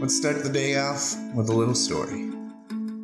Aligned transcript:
Let's 0.00 0.16
start 0.16 0.42
the 0.42 0.48
day 0.48 0.78
off 0.78 1.14
with 1.34 1.50
a 1.50 1.52
little 1.52 1.74
story. 1.74 2.30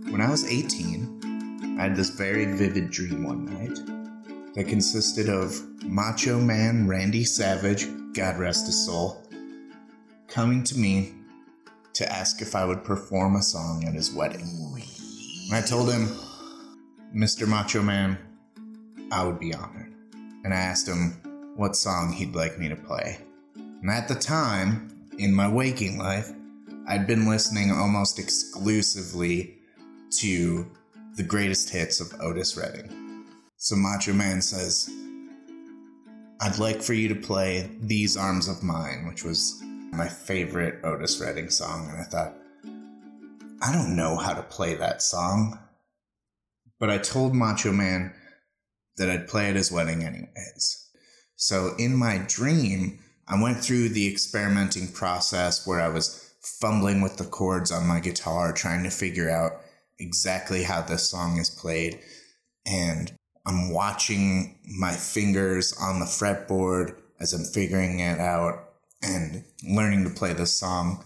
When 0.08 0.22
I 0.22 0.30
was 0.30 0.50
18, 0.50 1.76
I 1.78 1.82
had 1.82 1.94
this 1.94 2.08
very 2.08 2.46
vivid 2.46 2.90
dream 2.90 3.22
one 3.22 3.44
night 3.44 4.54
that 4.54 4.66
consisted 4.66 5.28
of 5.28 5.60
Macho 5.84 6.40
Man 6.40 6.88
Randy 6.88 7.22
Savage, 7.24 7.86
God 8.14 8.38
rest 8.38 8.64
his 8.64 8.86
soul, 8.86 9.22
coming 10.26 10.64
to 10.64 10.78
me 10.78 11.12
to 11.92 12.10
ask 12.10 12.40
if 12.40 12.54
I 12.54 12.64
would 12.64 12.82
perform 12.82 13.36
a 13.36 13.42
song 13.42 13.84
at 13.84 13.92
his 13.92 14.14
wedding. 14.14 14.48
And 15.48 15.54
I 15.54 15.60
told 15.60 15.92
him, 15.92 16.08
Mr. 17.14 17.46
Macho 17.46 17.82
Man, 17.82 18.16
I 19.12 19.22
would 19.22 19.38
be 19.38 19.52
honored. 19.52 19.92
And 20.44 20.54
I 20.54 20.56
asked 20.56 20.88
him 20.88 21.52
what 21.56 21.76
song 21.76 22.14
he'd 22.14 22.34
like 22.34 22.58
me 22.58 22.70
to 22.70 22.76
play. 22.76 23.18
And 23.54 23.90
at 23.90 24.08
the 24.08 24.14
time, 24.14 24.88
in 25.18 25.34
my 25.34 25.46
waking 25.46 25.98
life, 25.98 26.32
I'd 26.88 27.06
been 27.06 27.28
listening 27.28 27.72
almost 27.72 28.18
exclusively 28.18 29.58
to 30.18 30.70
the 31.16 31.22
greatest 31.24 31.70
hits 31.70 32.00
of 32.00 32.14
Otis 32.20 32.56
Redding. 32.56 33.24
So 33.56 33.74
Macho 33.74 34.12
Man 34.12 34.40
says, 34.40 34.88
I'd 36.40 36.58
like 36.58 36.80
for 36.82 36.92
you 36.92 37.08
to 37.08 37.14
play 37.14 37.70
These 37.80 38.16
Arms 38.16 38.46
of 38.46 38.62
Mine, 38.62 39.06
which 39.08 39.24
was 39.24 39.60
my 39.90 40.06
favorite 40.06 40.84
Otis 40.84 41.20
Redding 41.20 41.50
song. 41.50 41.88
And 41.90 41.98
I 41.98 42.04
thought, 42.04 42.34
I 43.62 43.72
don't 43.72 43.96
know 43.96 44.16
how 44.16 44.34
to 44.34 44.42
play 44.42 44.74
that 44.74 45.02
song. 45.02 45.58
But 46.78 46.90
I 46.90 46.98
told 46.98 47.34
Macho 47.34 47.72
Man 47.72 48.12
that 48.96 49.10
I'd 49.10 49.26
play 49.26 49.48
at 49.48 49.56
his 49.56 49.72
wedding 49.72 50.04
anyways. 50.04 50.88
So 51.34 51.74
in 51.78 51.96
my 51.96 52.18
dream, 52.28 53.00
I 53.26 53.42
went 53.42 53.58
through 53.58 53.88
the 53.88 54.08
experimenting 54.08 54.88
process 54.88 55.66
where 55.66 55.80
I 55.80 55.88
was 55.88 56.25
fumbling 56.46 57.00
with 57.00 57.16
the 57.16 57.24
chords 57.24 57.72
on 57.72 57.86
my 57.86 58.00
guitar, 58.00 58.52
trying 58.52 58.84
to 58.84 58.90
figure 58.90 59.28
out 59.28 59.60
exactly 59.98 60.62
how 60.62 60.80
this 60.82 61.08
song 61.08 61.38
is 61.38 61.50
played. 61.50 61.98
And 62.64 63.12
I'm 63.44 63.70
watching 63.70 64.58
my 64.78 64.92
fingers 64.92 65.74
on 65.80 65.98
the 65.98 66.06
fretboard 66.06 66.96
as 67.20 67.32
I'm 67.32 67.44
figuring 67.44 68.00
it 68.00 68.20
out 68.20 68.70
and 69.02 69.44
learning 69.68 70.04
to 70.04 70.10
play 70.10 70.32
this 70.32 70.52
song. 70.52 71.04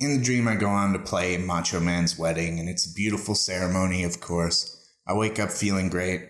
In 0.00 0.16
the 0.16 0.24
dream, 0.24 0.48
I 0.48 0.56
go 0.56 0.68
on 0.68 0.92
to 0.92 0.98
play 0.98 1.36
Macho 1.36 1.80
Man's 1.80 2.18
wedding, 2.18 2.58
and 2.58 2.68
it's 2.68 2.90
a 2.90 2.94
beautiful 2.94 3.34
ceremony, 3.34 4.04
of 4.04 4.20
course. 4.20 4.90
I 5.06 5.14
wake 5.14 5.38
up 5.38 5.50
feeling 5.50 5.88
great. 5.88 6.28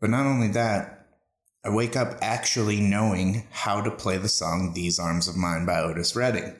But 0.00 0.10
not 0.10 0.26
only 0.26 0.48
that, 0.48 1.06
I 1.64 1.70
wake 1.70 1.96
up 1.96 2.18
actually 2.20 2.80
knowing 2.80 3.44
how 3.50 3.80
to 3.80 3.90
play 3.90 4.18
the 4.18 4.28
song 4.28 4.74
These 4.74 4.98
Arms 4.98 5.28
of 5.28 5.36
Mine 5.36 5.64
by 5.64 5.80
Otis 5.80 6.14
Redding, 6.14 6.54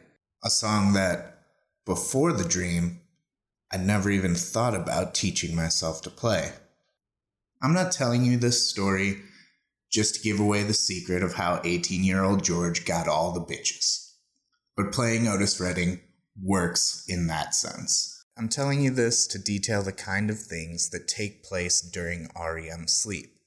a 0.44 0.50
song 0.50 0.92
that 0.92 1.38
before 1.86 2.32
the 2.32 2.46
dream, 2.46 3.00
I'd 3.72 3.86
never 3.86 4.10
even 4.10 4.34
thought 4.34 4.74
about 4.74 5.14
teaching 5.14 5.56
myself 5.56 6.02
to 6.02 6.10
play. 6.10 6.52
I'm 7.62 7.72
not 7.72 7.92
telling 7.92 8.24
you 8.26 8.36
this 8.36 8.68
story 8.68 9.22
just 9.90 10.16
to 10.16 10.20
give 10.20 10.38
away 10.38 10.62
the 10.62 10.74
secret 10.74 11.22
of 11.22 11.34
how 11.34 11.62
18 11.64 12.04
year 12.04 12.22
old 12.22 12.44
George 12.44 12.84
got 12.84 13.08
all 13.08 13.32
the 13.32 13.40
bitches. 13.40 14.12
But 14.76 14.92
playing 14.92 15.26
Otis 15.26 15.58
Redding 15.60 16.00
works 16.40 17.04
in 17.08 17.26
that 17.28 17.54
sense. 17.54 18.24
I'm 18.36 18.48
telling 18.48 18.82
you 18.82 18.90
this 18.90 19.26
to 19.28 19.38
detail 19.38 19.82
the 19.82 19.92
kind 19.92 20.28
of 20.28 20.38
things 20.38 20.90
that 20.90 21.08
take 21.08 21.44
place 21.44 21.80
during 21.80 22.28
REM 22.38 22.86
sleep. 22.88 23.38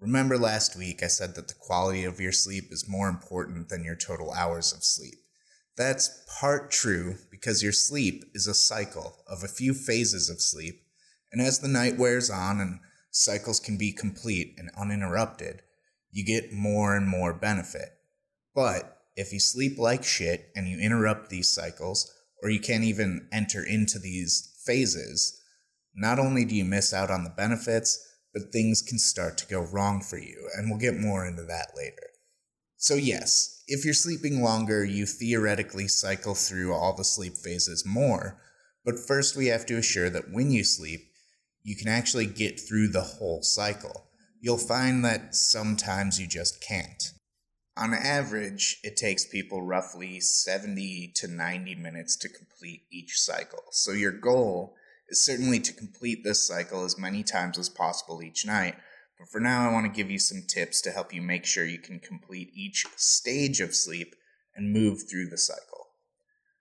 Remember 0.00 0.36
last 0.36 0.76
week 0.76 1.02
I 1.02 1.08
said 1.08 1.36
that 1.36 1.46
the 1.46 1.54
quality 1.54 2.04
of 2.04 2.20
your 2.20 2.32
sleep 2.32 2.72
is 2.72 2.88
more 2.88 3.08
important 3.08 3.68
than 3.68 3.84
your 3.84 3.94
total 3.94 4.32
hours 4.32 4.72
of 4.72 4.82
sleep. 4.82 5.23
That's 5.76 6.24
part 6.40 6.70
true 6.70 7.16
because 7.30 7.62
your 7.62 7.72
sleep 7.72 8.24
is 8.32 8.46
a 8.46 8.54
cycle 8.54 9.16
of 9.26 9.42
a 9.42 9.48
few 9.48 9.74
phases 9.74 10.30
of 10.30 10.40
sleep, 10.40 10.82
and 11.32 11.42
as 11.42 11.58
the 11.58 11.68
night 11.68 11.98
wears 11.98 12.30
on 12.30 12.60
and 12.60 12.78
cycles 13.10 13.58
can 13.58 13.76
be 13.76 13.92
complete 13.92 14.54
and 14.56 14.70
uninterrupted, 14.78 15.62
you 16.12 16.24
get 16.24 16.52
more 16.52 16.96
and 16.96 17.08
more 17.08 17.32
benefit. 17.32 17.90
But 18.54 18.98
if 19.16 19.32
you 19.32 19.40
sleep 19.40 19.78
like 19.78 20.04
shit 20.04 20.50
and 20.54 20.68
you 20.68 20.78
interrupt 20.78 21.28
these 21.28 21.48
cycles, 21.48 22.12
or 22.42 22.50
you 22.50 22.60
can't 22.60 22.84
even 22.84 23.28
enter 23.32 23.64
into 23.64 23.98
these 23.98 24.56
phases, 24.64 25.40
not 25.94 26.18
only 26.20 26.44
do 26.44 26.54
you 26.54 26.64
miss 26.64 26.92
out 26.92 27.10
on 27.10 27.24
the 27.24 27.30
benefits, 27.30 27.98
but 28.32 28.52
things 28.52 28.82
can 28.82 28.98
start 28.98 29.38
to 29.38 29.46
go 29.46 29.60
wrong 29.60 30.00
for 30.00 30.18
you, 30.18 30.48
and 30.56 30.68
we'll 30.68 30.78
get 30.78 30.96
more 30.96 31.26
into 31.26 31.42
that 31.42 31.72
later. 31.76 32.13
So, 32.84 32.94
yes, 32.94 33.62
if 33.66 33.84
you're 33.84 33.94
sleeping 33.94 34.42
longer, 34.42 34.84
you 34.84 35.06
theoretically 35.06 35.88
cycle 35.88 36.34
through 36.34 36.74
all 36.74 36.94
the 36.94 37.04
sleep 37.04 37.34
phases 37.36 37.84
more, 37.86 38.40
but 38.84 38.98
first 38.98 39.36
we 39.36 39.46
have 39.46 39.64
to 39.66 39.78
assure 39.78 40.10
that 40.10 40.30
when 40.30 40.50
you 40.50 40.64
sleep, 40.64 41.00
you 41.62 41.76
can 41.76 41.88
actually 41.88 42.26
get 42.26 42.60
through 42.60 42.88
the 42.88 43.00
whole 43.00 43.42
cycle 43.42 44.04
you'll 44.44 44.58
find 44.58 45.02
that 45.02 45.34
sometimes 45.34 46.20
you 46.20 46.26
just 46.26 46.62
can't. 46.62 47.12
On 47.78 47.94
average, 47.94 48.78
it 48.84 48.94
takes 48.94 49.24
people 49.24 49.62
roughly 49.62 50.20
70 50.20 51.12
to 51.16 51.28
90 51.28 51.76
minutes 51.76 52.14
to 52.16 52.28
complete 52.28 52.82
each 52.92 53.18
cycle. 53.18 53.62
So 53.70 53.92
your 53.92 54.12
goal 54.12 54.74
is 55.08 55.24
certainly 55.24 55.60
to 55.60 55.72
complete 55.72 56.24
this 56.24 56.46
cycle 56.46 56.84
as 56.84 56.98
many 56.98 57.22
times 57.22 57.58
as 57.58 57.70
possible 57.70 58.22
each 58.22 58.44
night. 58.44 58.74
But 59.18 59.28
for 59.28 59.40
now, 59.40 59.68
I 59.68 59.72
want 59.72 59.86
to 59.86 59.96
give 59.96 60.10
you 60.10 60.18
some 60.18 60.42
tips 60.46 60.80
to 60.82 60.90
help 60.90 61.14
you 61.14 61.22
make 61.22 61.44
sure 61.44 61.64
you 61.64 61.78
can 61.78 62.00
complete 62.00 62.50
each 62.54 62.84
stage 62.96 63.60
of 63.60 63.74
sleep 63.74 64.14
and 64.54 64.72
move 64.72 65.08
through 65.08 65.28
the 65.28 65.38
cycle. 65.38 65.88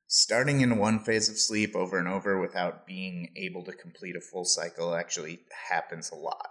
Starting 0.07 0.61
in 0.61 0.77
one 0.77 0.99
phase 0.99 1.27
of 1.29 1.39
sleep 1.39 1.75
over 1.75 1.97
and 1.97 2.07
over 2.07 2.39
without 2.39 2.85
being 2.85 3.33
able 3.35 3.63
to 3.63 3.71
complete 3.71 4.15
a 4.15 4.21
full 4.21 4.45
cycle 4.45 4.93
actually 4.93 5.39
happens 5.69 6.11
a 6.11 6.15
lot. 6.15 6.49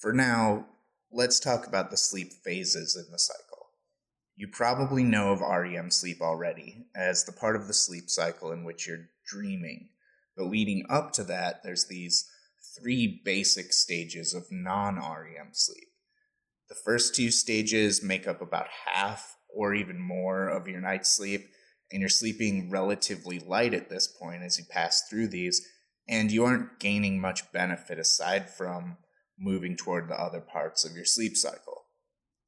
For 0.00 0.12
now, 0.12 0.66
let's 1.12 1.40
talk 1.40 1.66
about 1.66 1.90
the 1.90 1.96
sleep 1.96 2.32
phases 2.32 2.96
in 2.96 3.12
the 3.12 3.18
cycle. 3.18 3.66
You 4.36 4.48
probably 4.48 5.02
know 5.02 5.32
of 5.32 5.40
REM 5.40 5.90
sleep 5.90 6.22
already, 6.22 6.86
as 6.94 7.24
the 7.24 7.32
part 7.32 7.56
of 7.56 7.66
the 7.66 7.74
sleep 7.74 8.08
cycle 8.08 8.52
in 8.52 8.64
which 8.64 8.86
you're 8.86 9.08
dreaming. 9.26 9.88
But 10.36 10.46
leading 10.46 10.86
up 10.88 11.12
to 11.14 11.24
that, 11.24 11.62
there's 11.64 11.88
these 11.88 12.30
three 12.80 13.20
basic 13.24 13.72
stages 13.72 14.34
of 14.34 14.46
non 14.50 14.96
REM 14.96 15.50
sleep. 15.52 15.88
The 16.68 16.74
first 16.74 17.14
two 17.14 17.30
stages 17.30 18.02
make 18.02 18.26
up 18.26 18.42
about 18.42 18.68
half 18.86 19.36
or 19.48 19.74
even 19.74 20.00
more 20.00 20.48
of 20.48 20.68
your 20.68 20.80
night's 20.80 21.10
sleep, 21.10 21.48
and 21.90 22.00
you're 22.00 22.08
sleeping 22.08 22.70
relatively 22.70 23.38
light 23.38 23.74
at 23.74 23.88
this 23.88 24.06
point 24.06 24.42
as 24.42 24.58
you 24.58 24.64
pass 24.70 25.08
through 25.08 25.28
these, 25.28 25.66
and 26.08 26.30
you 26.30 26.44
aren't 26.44 26.78
gaining 26.78 27.20
much 27.20 27.50
benefit 27.52 27.98
aside 27.98 28.50
from 28.50 28.98
moving 29.38 29.76
toward 29.76 30.08
the 30.08 30.20
other 30.20 30.40
parts 30.40 30.84
of 30.84 30.94
your 30.94 31.04
sleep 31.04 31.36
cycle. 31.36 31.84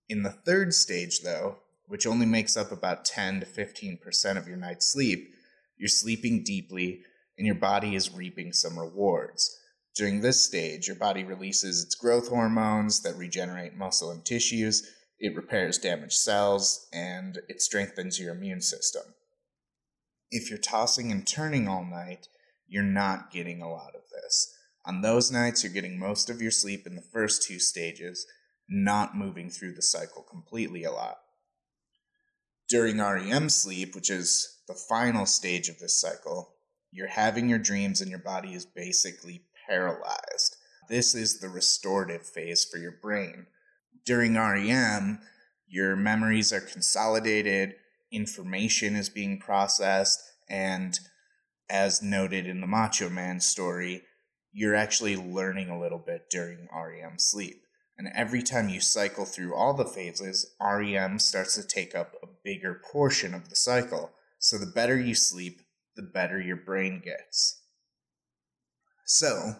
In 0.08 0.22
the 0.22 0.30
third 0.30 0.74
stage, 0.74 1.20
though, 1.20 1.58
which 1.86 2.06
only 2.06 2.26
makes 2.26 2.56
up 2.56 2.70
about 2.70 3.04
10 3.04 3.40
to 3.40 3.46
15% 3.46 4.36
of 4.36 4.46
your 4.46 4.56
night's 4.56 4.86
sleep, 4.86 5.34
you're 5.76 5.88
sleeping 5.88 6.44
deeply 6.44 7.02
and 7.38 7.46
your 7.46 7.56
body 7.56 7.94
is 7.94 8.12
reaping 8.12 8.52
some 8.52 8.78
rewards. 8.78 9.59
During 10.00 10.22
this 10.22 10.40
stage, 10.40 10.86
your 10.86 10.96
body 10.96 11.24
releases 11.24 11.84
its 11.84 11.94
growth 11.94 12.28
hormones 12.28 13.02
that 13.02 13.18
regenerate 13.18 13.76
muscle 13.76 14.10
and 14.10 14.24
tissues, 14.24 14.90
it 15.18 15.36
repairs 15.36 15.76
damaged 15.76 16.14
cells, 16.14 16.88
and 16.90 17.38
it 17.50 17.60
strengthens 17.60 18.18
your 18.18 18.34
immune 18.34 18.62
system. 18.62 19.02
If 20.30 20.48
you're 20.48 20.58
tossing 20.58 21.12
and 21.12 21.26
turning 21.26 21.68
all 21.68 21.84
night, 21.84 22.28
you're 22.66 22.82
not 22.82 23.30
getting 23.30 23.60
a 23.60 23.68
lot 23.68 23.94
of 23.94 24.00
this. 24.10 24.50
On 24.86 25.02
those 25.02 25.30
nights, 25.30 25.62
you're 25.62 25.70
getting 25.74 25.98
most 25.98 26.30
of 26.30 26.40
your 26.40 26.50
sleep 26.50 26.86
in 26.86 26.96
the 26.96 27.02
first 27.12 27.42
two 27.42 27.58
stages, 27.58 28.26
not 28.70 29.14
moving 29.14 29.50
through 29.50 29.74
the 29.74 29.82
cycle 29.82 30.22
completely 30.22 30.82
a 30.82 30.92
lot. 30.92 31.18
During 32.70 33.00
REM 33.02 33.50
sleep, 33.50 33.94
which 33.94 34.08
is 34.08 34.62
the 34.66 34.72
final 34.72 35.26
stage 35.26 35.68
of 35.68 35.78
this 35.78 36.00
cycle, 36.00 36.54
you're 36.90 37.06
having 37.06 37.50
your 37.50 37.58
dreams 37.58 38.00
and 38.00 38.08
your 38.10 38.18
body 38.18 38.54
is 38.54 38.64
basically 38.64 39.44
paralyzed. 39.70 40.56
This 40.88 41.14
is 41.14 41.38
the 41.38 41.48
restorative 41.48 42.26
phase 42.26 42.64
for 42.64 42.78
your 42.78 42.96
brain. 43.00 43.46
During 44.04 44.34
REM, 44.34 45.20
your 45.68 45.94
memories 45.94 46.52
are 46.52 46.60
consolidated, 46.60 47.76
information 48.10 48.96
is 48.96 49.08
being 49.08 49.38
processed, 49.38 50.20
and 50.48 50.98
as 51.70 52.02
noted 52.02 52.48
in 52.48 52.60
the 52.60 52.66
Macho 52.66 53.08
Man 53.08 53.38
story, 53.40 54.02
you're 54.52 54.74
actually 54.74 55.16
learning 55.16 55.68
a 55.68 55.78
little 55.78 56.02
bit 56.04 56.28
during 56.28 56.66
REM 56.74 57.18
sleep. 57.18 57.62
And 57.96 58.08
every 58.16 58.42
time 58.42 58.68
you 58.68 58.80
cycle 58.80 59.24
through 59.24 59.54
all 59.54 59.74
the 59.74 59.84
phases, 59.84 60.56
REM 60.60 61.20
starts 61.20 61.54
to 61.54 61.62
take 61.62 61.94
up 61.94 62.14
a 62.20 62.26
bigger 62.42 62.80
portion 62.90 63.34
of 63.34 63.48
the 63.48 63.54
cycle. 63.54 64.10
So 64.40 64.58
the 64.58 64.66
better 64.66 64.98
you 64.98 65.14
sleep, 65.14 65.60
the 65.94 66.02
better 66.02 66.40
your 66.40 66.56
brain 66.56 67.00
gets. 67.04 67.59
So, 69.12 69.56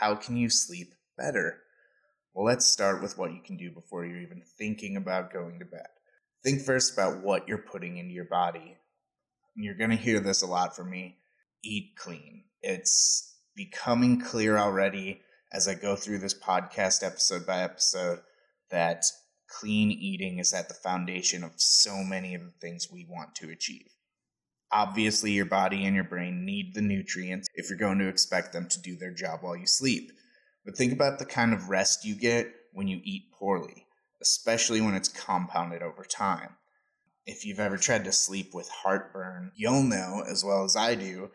how 0.00 0.14
can 0.14 0.38
you 0.38 0.48
sleep 0.48 0.94
better? 1.18 1.58
Well, 2.32 2.46
let's 2.46 2.64
start 2.64 3.02
with 3.02 3.18
what 3.18 3.34
you 3.34 3.42
can 3.44 3.58
do 3.58 3.70
before 3.70 4.06
you're 4.06 4.22
even 4.22 4.40
thinking 4.56 4.96
about 4.96 5.34
going 5.34 5.58
to 5.58 5.66
bed. 5.66 5.88
Think 6.42 6.62
first 6.62 6.94
about 6.94 7.22
what 7.22 7.46
you're 7.46 7.58
putting 7.58 7.98
into 7.98 8.14
your 8.14 8.24
body. 8.24 8.78
you're 9.54 9.74
going 9.74 9.90
to 9.90 9.96
hear 9.96 10.18
this 10.18 10.40
a 10.40 10.46
lot 10.46 10.74
from 10.74 10.88
me 10.88 11.18
eat 11.62 11.92
clean. 11.98 12.44
It's 12.62 13.36
becoming 13.54 14.18
clear 14.18 14.56
already 14.56 15.20
as 15.52 15.68
I 15.68 15.74
go 15.74 15.94
through 15.94 16.20
this 16.20 16.32
podcast 16.32 17.06
episode 17.06 17.46
by 17.46 17.60
episode 17.60 18.20
that 18.70 19.04
clean 19.46 19.90
eating 19.90 20.38
is 20.38 20.54
at 20.54 20.68
the 20.68 20.74
foundation 20.74 21.44
of 21.44 21.52
so 21.56 21.96
many 21.98 22.34
of 22.34 22.40
the 22.40 22.54
things 22.62 22.88
we 22.90 23.06
want 23.10 23.34
to 23.34 23.50
achieve. 23.50 23.93
Obviously, 24.74 25.30
your 25.30 25.44
body 25.44 25.84
and 25.84 25.94
your 25.94 26.04
brain 26.04 26.44
need 26.44 26.74
the 26.74 26.82
nutrients 26.82 27.48
if 27.54 27.70
you're 27.70 27.78
going 27.78 28.00
to 28.00 28.08
expect 28.08 28.52
them 28.52 28.68
to 28.68 28.82
do 28.82 28.96
their 28.96 29.12
job 29.12 29.38
while 29.40 29.56
you 29.56 29.68
sleep. 29.68 30.10
But 30.64 30.76
think 30.76 30.92
about 30.92 31.20
the 31.20 31.24
kind 31.24 31.54
of 31.54 31.68
rest 31.68 32.04
you 32.04 32.16
get 32.16 32.52
when 32.72 32.88
you 32.88 33.00
eat 33.04 33.30
poorly, 33.32 33.86
especially 34.20 34.80
when 34.80 34.94
it's 34.94 35.08
compounded 35.08 35.80
over 35.80 36.02
time. 36.02 36.56
If 37.24 37.46
you've 37.46 37.60
ever 37.60 37.76
tried 37.76 38.04
to 38.04 38.12
sleep 38.12 38.52
with 38.52 38.68
heartburn, 38.68 39.52
you'll 39.54 39.84
know, 39.84 40.24
as 40.28 40.44
well 40.44 40.64
as 40.64 40.74
I 40.74 40.96
do, 40.96 41.30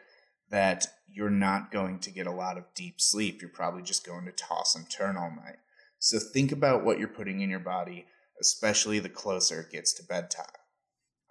that 0.49 0.87
you're 1.07 1.29
not 1.29 1.71
going 1.71 1.99
to 1.99 2.11
get 2.11 2.27
a 2.27 2.31
lot 2.31 2.57
of 2.57 2.73
deep 2.75 2.99
sleep. 2.99 3.41
You're 3.41 3.49
probably 3.49 3.83
just 3.83 4.05
going 4.05 4.25
to 4.25 4.33
toss 4.33 4.75
and 4.75 4.89
turn 4.89 5.15
all 5.15 5.31
night. 5.31 5.59
So 5.97 6.19
think 6.19 6.51
about 6.51 6.83
what 6.83 6.99
you're 6.99 7.07
putting 7.07 7.39
in 7.39 7.49
your 7.49 7.59
body, 7.59 8.05
especially 8.41 8.99
the 8.99 9.07
closer 9.07 9.61
it 9.61 9.71
gets 9.71 9.93
to 9.93 10.03
bedtime. 10.03 10.58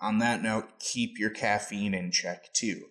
On 0.00 0.18
that 0.18 0.42
note, 0.42 0.78
keep 0.78 1.18
your 1.18 1.30
caffeine 1.30 1.94
in 1.94 2.12
check 2.12 2.52
too. 2.52 2.86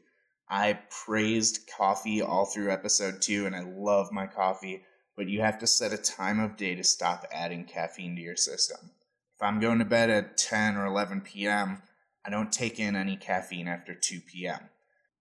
I 0.50 0.80
praised 1.06 1.69
coffee 1.77 2.21
all 2.21 2.45
through 2.45 2.71
episode 2.71 3.21
two, 3.21 3.45
and 3.45 3.56
I 3.56 3.62
love 3.62 4.12
my 4.12 4.27
coffee, 4.27 4.83
but 5.15 5.27
you 5.27 5.42
have 5.42 5.59
to 5.59 5.68
set 5.68 5.94
a 5.94 5.98
time 5.98 6.39
of 6.39 6.57
day 6.57 6.75
to 6.75 6.83
stop 6.83 7.25
adding 7.31 7.65
caffeine 7.65 8.15
to 8.15 8.21
your 8.21 8.36
system. 8.36 8.92
If 9.36 9.42
I'm 9.42 9.59
going 9.59 9.80
to 9.80 9.86
bed 9.86 10.09
at 10.09 10.38
10 10.38 10.75
or 10.77 10.86
11 10.86 11.21
p.m., 11.21 11.81
I 12.25 12.30
don't 12.30 12.51
take 12.51 12.80
in 12.80 12.95
any 12.95 13.15
caffeine 13.15 13.68
after 13.68 13.94
2 13.94 14.21
p.m. 14.21 14.69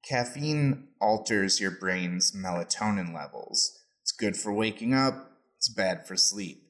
Caffeine 0.08 0.88
alters 1.00 1.60
your 1.60 1.72
brain's 1.72 2.32
melatonin 2.32 3.14
levels. 3.14 3.78
It's 4.02 4.12
good 4.12 4.36
for 4.36 4.52
waking 4.52 4.94
up, 4.94 5.32
it's 5.56 5.68
bad 5.68 6.06
for 6.06 6.16
sleep. 6.16 6.65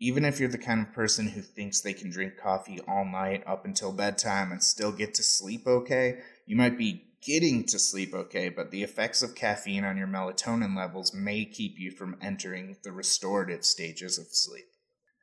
Even 0.00 0.24
if 0.24 0.40
you're 0.40 0.48
the 0.48 0.58
kind 0.58 0.80
of 0.80 0.92
person 0.94 1.28
who 1.28 1.42
thinks 1.42 1.80
they 1.80 1.92
can 1.92 2.10
drink 2.10 2.38
coffee 2.38 2.80
all 2.88 3.04
night 3.04 3.44
up 3.46 3.66
until 3.66 3.92
bedtime 3.92 4.50
and 4.50 4.62
still 4.62 4.92
get 4.92 5.12
to 5.14 5.22
sleep 5.22 5.66
okay, 5.66 6.20
you 6.46 6.56
might 6.56 6.78
be 6.78 7.04
getting 7.22 7.64
to 7.64 7.78
sleep 7.78 8.14
okay, 8.14 8.48
but 8.48 8.70
the 8.70 8.82
effects 8.82 9.22
of 9.22 9.34
caffeine 9.34 9.84
on 9.84 9.98
your 9.98 10.06
melatonin 10.06 10.74
levels 10.74 11.12
may 11.12 11.44
keep 11.44 11.78
you 11.78 11.90
from 11.90 12.16
entering 12.22 12.76
the 12.82 12.92
restorative 12.92 13.64
stages 13.64 14.18
of 14.18 14.26
sleep. 14.30 14.64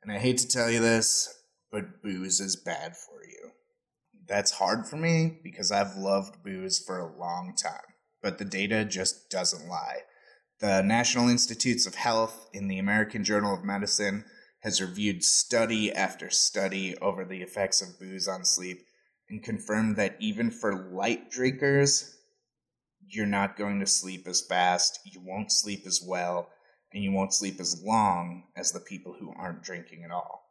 And 0.02 0.12
I 0.12 0.18
hate 0.18 0.38
to 0.38 0.48
tell 0.48 0.70
you 0.70 0.80
this, 0.80 1.34
but 1.72 2.00
booze 2.02 2.40
is 2.40 2.54
bad 2.54 2.96
for 2.96 3.24
you. 3.24 3.50
That's 4.28 4.52
hard 4.52 4.86
for 4.86 4.96
me 4.96 5.40
because 5.42 5.72
I've 5.72 5.96
loved 5.96 6.44
booze 6.44 6.78
for 6.78 6.98
a 6.98 7.18
long 7.18 7.54
time, 7.60 7.94
but 8.22 8.38
the 8.38 8.44
data 8.44 8.84
just 8.84 9.28
doesn't 9.28 9.68
lie. 9.68 10.02
The 10.60 10.82
National 10.82 11.28
Institutes 11.28 11.86
of 11.86 11.94
Health 11.94 12.48
in 12.52 12.68
the 12.68 12.78
American 12.78 13.24
Journal 13.24 13.54
of 13.54 13.64
Medicine 13.64 14.24
has 14.60 14.80
reviewed 14.80 15.22
study 15.22 15.92
after 15.92 16.30
study 16.30 16.96
over 16.98 17.24
the 17.24 17.42
effects 17.42 17.80
of 17.80 17.98
booze 17.98 18.26
on 18.26 18.44
sleep 18.44 18.84
and 19.28 19.42
confirmed 19.42 19.96
that 19.96 20.16
even 20.18 20.50
for 20.50 20.90
light 20.90 21.30
drinkers, 21.30 22.16
you're 23.06 23.26
not 23.26 23.56
going 23.56 23.80
to 23.80 23.86
sleep 23.86 24.26
as 24.26 24.40
fast, 24.40 25.00
you 25.04 25.20
won't 25.20 25.52
sleep 25.52 25.84
as 25.86 26.02
well, 26.04 26.50
and 26.92 27.02
you 27.02 27.12
won't 27.12 27.34
sleep 27.34 27.60
as 27.60 27.82
long 27.82 28.44
as 28.56 28.72
the 28.72 28.80
people 28.80 29.14
who 29.18 29.32
aren't 29.36 29.62
drinking 29.62 30.02
at 30.04 30.10
all. 30.10 30.44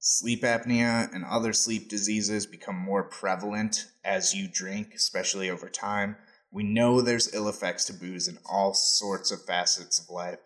Sleep 0.00 0.42
apnea 0.42 1.12
and 1.12 1.24
other 1.24 1.52
sleep 1.52 1.88
diseases 1.88 2.46
become 2.46 2.76
more 2.76 3.02
prevalent 3.02 3.86
as 4.04 4.34
you 4.34 4.48
drink, 4.48 4.92
especially 4.94 5.50
over 5.50 5.68
time. 5.68 6.16
We 6.52 6.62
know 6.62 7.00
there's 7.00 7.34
ill 7.34 7.48
effects 7.48 7.84
to 7.86 7.92
booze 7.92 8.28
in 8.28 8.38
all 8.48 8.74
sorts 8.74 9.30
of 9.30 9.44
facets 9.44 9.98
of 9.98 10.08
life, 10.08 10.38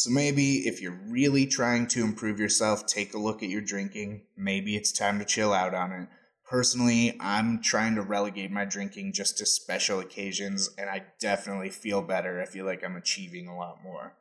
so 0.00 0.08
maybe 0.08 0.66
if 0.66 0.80
you're 0.80 0.98
really 1.08 1.44
trying 1.44 1.86
to 1.86 2.02
improve 2.02 2.40
yourself, 2.40 2.86
take 2.86 3.12
a 3.12 3.18
look 3.18 3.42
at 3.42 3.50
your 3.50 3.60
drinking. 3.60 4.22
Maybe 4.34 4.74
it's 4.74 4.92
time 4.92 5.18
to 5.18 5.26
chill 5.26 5.52
out 5.52 5.74
on 5.74 5.92
it. 5.92 6.08
Personally, 6.48 7.18
I'm 7.20 7.60
trying 7.60 7.96
to 7.96 8.00
relegate 8.00 8.50
my 8.50 8.64
drinking 8.64 9.12
just 9.12 9.36
to 9.36 9.44
special 9.44 10.00
occasions, 10.00 10.70
and 10.78 10.88
I 10.88 11.02
definitely 11.20 11.68
feel 11.68 12.00
better. 12.00 12.40
I 12.40 12.46
feel 12.46 12.64
like 12.64 12.82
I'm 12.82 12.96
achieving 12.96 13.46
a 13.46 13.54
lot 13.54 13.82
more. 13.84 14.14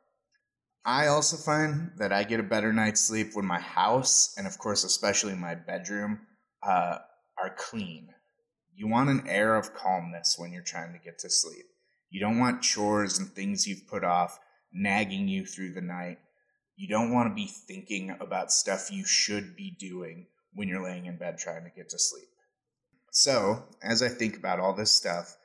I 0.83 1.07
also 1.07 1.37
find 1.37 1.91
that 1.95 2.11
I 2.11 2.25
get 2.25 2.41
a 2.41 2.43
better 2.43 2.73
night's 2.73 2.99
sleep 2.99 3.29
when 3.31 3.45
my 3.45 3.61
house, 3.61 4.35
and 4.37 4.45
of 4.45 4.57
course, 4.57 4.83
especially 4.83 5.35
my 5.35 5.55
bedroom, 5.55 6.19
uh, 6.61 6.97
are 7.41 7.55
clean. 7.57 8.09
You 8.75 8.89
want 8.89 9.11
an 9.11 9.29
air 9.29 9.55
of 9.55 9.73
calmness 9.73 10.35
when 10.37 10.51
you're 10.51 10.61
trying 10.61 10.91
to 10.91 10.99
get 10.99 11.19
to 11.19 11.29
sleep. 11.29 11.67
You 12.09 12.19
don't 12.19 12.37
want 12.37 12.63
chores 12.63 13.17
and 13.17 13.29
things 13.29 13.65
you've 13.65 13.87
put 13.87 14.03
off 14.03 14.39
nagging 14.71 15.27
you 15.27 15.45
through 15.45 15.73
the 15.73 15.81
night. 15.81 16.19
You 16.75 16.87
don't 16.87 17.11
want 17.11 17.29
to 17.29 17.35
be 17.35 17.47
thinking 17.47 18.15
about 18.19 18.51
stuff 18.51 18.91
you 18.91 19.05
should 19.05 19.55
be 19.55 19.71
doing 19.71 20.27
when 20.53 20.67
you're 20.67 20.83
laying 20.83 21.05
in 21.05 21.17
bed 21.17 21.37
trying 21.37 21.63
to 21.63 21.69
get 21.69 21.89
to 21.89 21.99
sleep. 21.99 22.29
So, 23.11 23.63
as 23.81 24.01
I 24.01 24.07
think 24.07 24.37
about 24.37 24.59
all 24.59 24.73
this 24.73 24.91
stuff, 24.91 25.35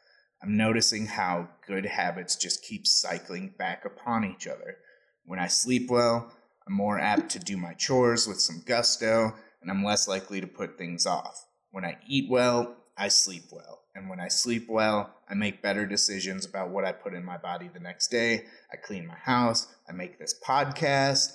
I'm 0.43 0.57
noticing 0.57 1.07
how 1.07 1.49
good 1.67 1.87
habits 1.87 2.37
just 2.37 2.63
keep 2.63 2.87
cycling 2.87 3.55
back 3.59 3.85
upon 3.85 4.25
each 4.25 4.47
other. 4.47 4.77
When 5.25 5.39
I 5.39 5.49
sleep 5.49 5.91
well, 5.91 6.31
I'm 6.67 6.75
more 6.75 6.99
apt 6.99 7.31
to 7.31 7.39
do 7.39 7.57
my 7.57 7.73
chores 7.75 8.27
with 8.27 8.41
some 8.41 8.63
gusto, 8.67 9.35
and 9.63 9.71
I'm 9.71 9.83
less 9.83 10.07
likely 10.07 10.41
to 10.41 10.47
put 10.47 10.77
things 10.77 11.07
off. 11.07 11.47
When 11.71 11.85
I 11.85 11.99
eat 12.07 12.31
well, 12.31 12.77
I 12.97 13.09
sleep 13.09 13.45
well. 13.51 13.83
And 13.95 14.09
when 14.09 14.21
I 14.21 14.29
sleep 14.29 14.67
well, 14.69 15.15
I 15.29 15.35
make 15.35 15.63
better 15.63 15.87
decisions 15.87 16.45
about 16.45 16.71
what 16.71 16.85
I 16.85 16.93
put 16.93 17.15
in 17.15 17.25
my 17.25 17.37
body 17.37 17.69
the 17.73 17.81
next 17.81 18.09
day. 18.09 18.45
I 18.73 18.77
clean 18.77 19.07
my 19.07 19.17
house. 19.17 19.69
I 19.89 19.93
make 19.93 20.19
this 20.19 20.35
podcast. 20.47 21.33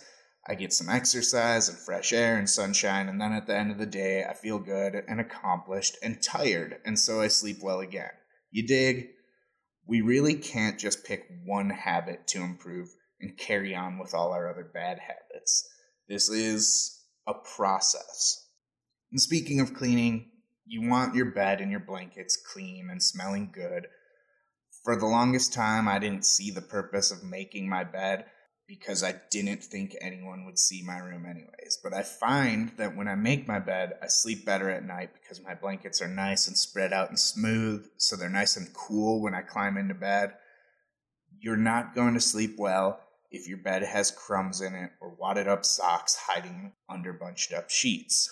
I 0.47 0.55
get 0.55 0.73
some 0.73 0.89
exercise 0.89 1.69
and 1.69 1.77
fresh 1.77 2.11
air 2.13 2.37
and 2.37 2.49
sunshine. 2.49 3.09
And 3.09 3.19
then 3.19 3.33
at 3.33 3.45
the 3.45 3.55
end 3.55 3.71
of 3.71 3.77
the 3.77 3.85
day, 3.85 4.23
I 4.23 4.33
feel 4.33 4.59
good 4.59 5.03
and 5.07 5.19
accomplished 5.19 5.97
and 6.01 6.21
tired. 6.21 6.77
And 6.85 6.97
so 6.97 7.21
I 7.21 7.27
sleep 7.27 7.57
well 7.61 7.81
again. 7.81 8.11
You 8.51 8.65
dig? 8.65 9.09
We 9.85 10.01
really 10.01 10.35
can't 10.35 10.79
just 10.79 11.05
pick 11.05 11.27
one 11.45 11.69
habit 11.69 12.27
to 12.27 12.41
improve 12.41 12.89
and 13.19 13.37
carry 13.37 13.75
on 13.75 13.99
with 13.99 14.13
all 14.13 14.31
our 14.31 14.49
other 14.49 14.63
bad 14.73 14.99
habits. 14.99 15.67
This 16.07 16.29
is 16.29 17.03
a 17.27 17.33
process. 17.33 18.45
And 19.11 19.21
speaking 19.21 19.59
of 19.59 19.73
cleaning, 19.73 20.29
you 20.69 20.87
want 20.87 21.15
your 21.15 21.25
bed 21.25 21.61
and 21.61 21.71
your 21.71 21.79
blankets 21.79 22.37
clean 22.37 22.89
and 22.91 23.01
smelling 23.01 23.49
good. 23.51 23.87
For 24.83 24.95
the 24.95 25.07
longest 25.07 25.51
time, 25.51 25.87
I 25.87 25.97
didn't 25.97 26.25
see 26.25 26.51
the 26.51 26.61
purpose 26.61 27.11
of 27.11 27.23
making 27.23 27.67
my 27.67 27.83
bed 27.83 28.25
because 28.67 29.03
I 29.03 29.15
didn't 29.31 29.63
think 29.63 29.95
anyone 29.99 30.45
would 30.45 30.59
see 30.59 30.83
my 30.85 30.99
room 30.99 31.25
anyways. 31.25 31.79
But 31.83 31.93
I 31.93 32.03
find 32.03 32.71
that 32.77 32.95
when 32.95 33.07
I 33.07 33.15
make 33.15 33.47
my 33.47 33.57
bed, 33.57 33.93
I 34.01 34.05
sleep 34.07 34.45
better 34.45 34.69
at 34.69 34.85
night 34.85 35.09
because 35.19 35.43
my 35.43 35.55
blankets 35.55 36.03
are 36.03 36.07
nice 36.07 36.47
and 36.47 36.55
spread 36.55 36.93
out 36.93 37.09
and 37.09 37.19
smooth, 37.19 37.89
so 37.97 38.15
they're 38.15 38.29
nice 38.29 38.55
and 38.55 38.71
cool 38.75 39.23
when 39.23 39.33
I 39.33 39.41
climb 39.41 39.75
into 39.75 39.95
bed. 39.95 40.33
You're 41.39 41.57
not 41.57 41.95
going 41.95 42.13
to 42.13 42.21
sleep 42.21 42.57
well 42.59 43.01
if 43.31 43.47
your 43.47 43.57
bed 43.57 43.81
has 43.81 44.11
crumbs 44.11 44.61
in 44.61 44.75
it 44.75 44.91
or 45.01 45.15
wadded 45.15 45.47
up 45.47 45.65
socks 45.65 46.15
hiding 46.27 46.73
under 46.87 47.11
bunched 47.11 47.51
up 47.53 47.71
sheets. 47.71 48.29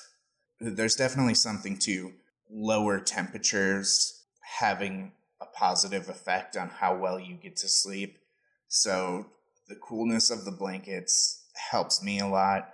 There's 0.60 0.96
definitely 0.96 1.36
something 1.36 1.78
to 1.80 2.14
lower 2.50 3.00
temperatures 3.00 4.24
having 4.60 5.12
a 5.42 5.46
positive 5.46 6.10
effect 6.10 6.58
on 6.58 6.70
how 6.70 6.96
well 6.96 7.20
you 7.20 7.36
get 7.36 7.58
to 7.58 7.68
sleep. 7.68 8.18
So 8.68 9.28
the 9.68 9.76
coolness 9.76 10.30
of 10.30 10.46
the 10.46 10.52
blankets 10.52 11.46
helps 11.72 12.02
me 12.02 12.20
a 12.20 12.28
lot. 12.28 12.74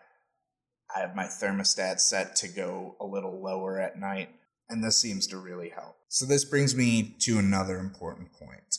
I 0.96 1.00
have 1.00 1.16
my 1.16 1.26
thermostat 1.26 2.00
set 2.00 2.36
to 2.38 2.48
go 2.48 2.96
a 3.00 3.06
little 3.06 3.42
lower 3.42 3.80
at 3.80 4.00
night, 4.00 4.30
and 4.70 4.84
this 4.84 4.98
seems 4.98 5.26
to 5.28 5.38
really 5.38 5.70
help. 5.70 5.98
So, 6.08 6.26
this 6.26 6.46
brings 6.46 6.76
me 6.76 7.16
to 7.22 7.40
another 7.40 7.80
important 7.80 8.32
point. 8.34 8.78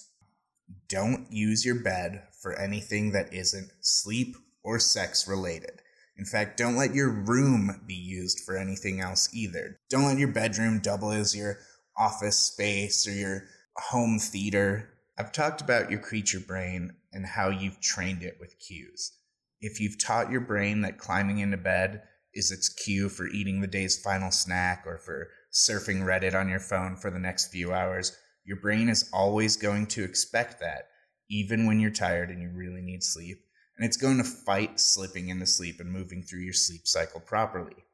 Don't 0.88 1.26
use 1.30 1.64
your 1.64 1.74
bed 1.74 2.22
for 2.40 2.54
anything 2.54 3.10
that 3.12 3.34
isn't 3.34 3.72
sleep 3.80 4.36
or 4.62 4.78
sex 4.78 5.26
related. 5.26 5.82
In 6.16 6.24
fact, 6.24 6.56
don't 6.56 6.76
let 6.76 6.94
your 6.94 7.10
room 7.10 7.82
be 7.86 7.94
used 7.94 8.40
for 8.40 8.56
anything 8.56 9.00
else 9.00 9.28
either. 9.34 9.80
Don't 9.90 10.04
let 10.04 10.18
your 10.18 10.28
bedroom 10.28 10.78
double 10.78 11.10
as 11.10 11.34
your 11.34 11.58
office 11.96 12.38
space 12.38 13.06
or 13.06 13.12
your 13.12 13.44
home 13.76 14.18
theater. 14.18 14.90
I've 15.18 15.32
talked 15.32 15.60
about 15.60 15.90
your 15.90 16.00
creature 16.00 16.40
brain 16.40 16.92
and 17.12 17.26
how 17.26 17.50
you've 17.50 17.80
trained 17.80 18.22
it 18.22 18.36
with 18.40 18.58
cues. 18.60 19.12
If 19.60 19.80
you've 19.80 19.98
taught 19.98 20.30
your 20.30 20.40
brain 20.40 20.82
that 20.82 20.98
climbing 20.98 21.38
into 21.38 21.56
bed 21.56 22.02
is 22.32 22.52
its 22.52 22.68
cue 22.68 23.08
for 23.08 23.26
eating 23.28 23.60
the 23.60 23.66
day's 23.66 24.00
final 24.00 24.30
snack 24.30 24.84
or 24.86 24.98
for 24.98 25.28
surfing 25.52 26.02
Reddit 26.02 26.34
on 26.34 26.48
your 26.48 26.60
phone 26.60 26.96
for 26.96 27.10
the 27.10 27.18
next 27.18 27.48
few 27.48 27.72
hours, 27.72 28.16
your 28.44 28.60
brain 28.60 28.88
is 28.88 29.08
always 29.12 29.56
going 29.56 29.86
to 29.86 30.04
expect 30.04 30.60
that, 30.60 30.88
even 31.28 31.66
when 31.66 31.80
you're 31.80 31.90
tired 31.90 32.30
and 32.30 32.42
you 32.42 32.50
really 32.50 32.82
need 32.82 33.02
sleep 33.02 33.38
and 33.76 33.84
it's 33.84 33.96
going 33.96 34.18
to 34.18 34.24
fight 34.24 34.78
slipping 34.78 35.28
into 35.28 35.46
sleep 35.46 35.80
and 35.80 35.90
moving 35.90 36.22
through 36.22 36.40
your 36.40 36.52
sleep 36.52 36.86
cycle 36.86 37.20
properly. 37.20 37.84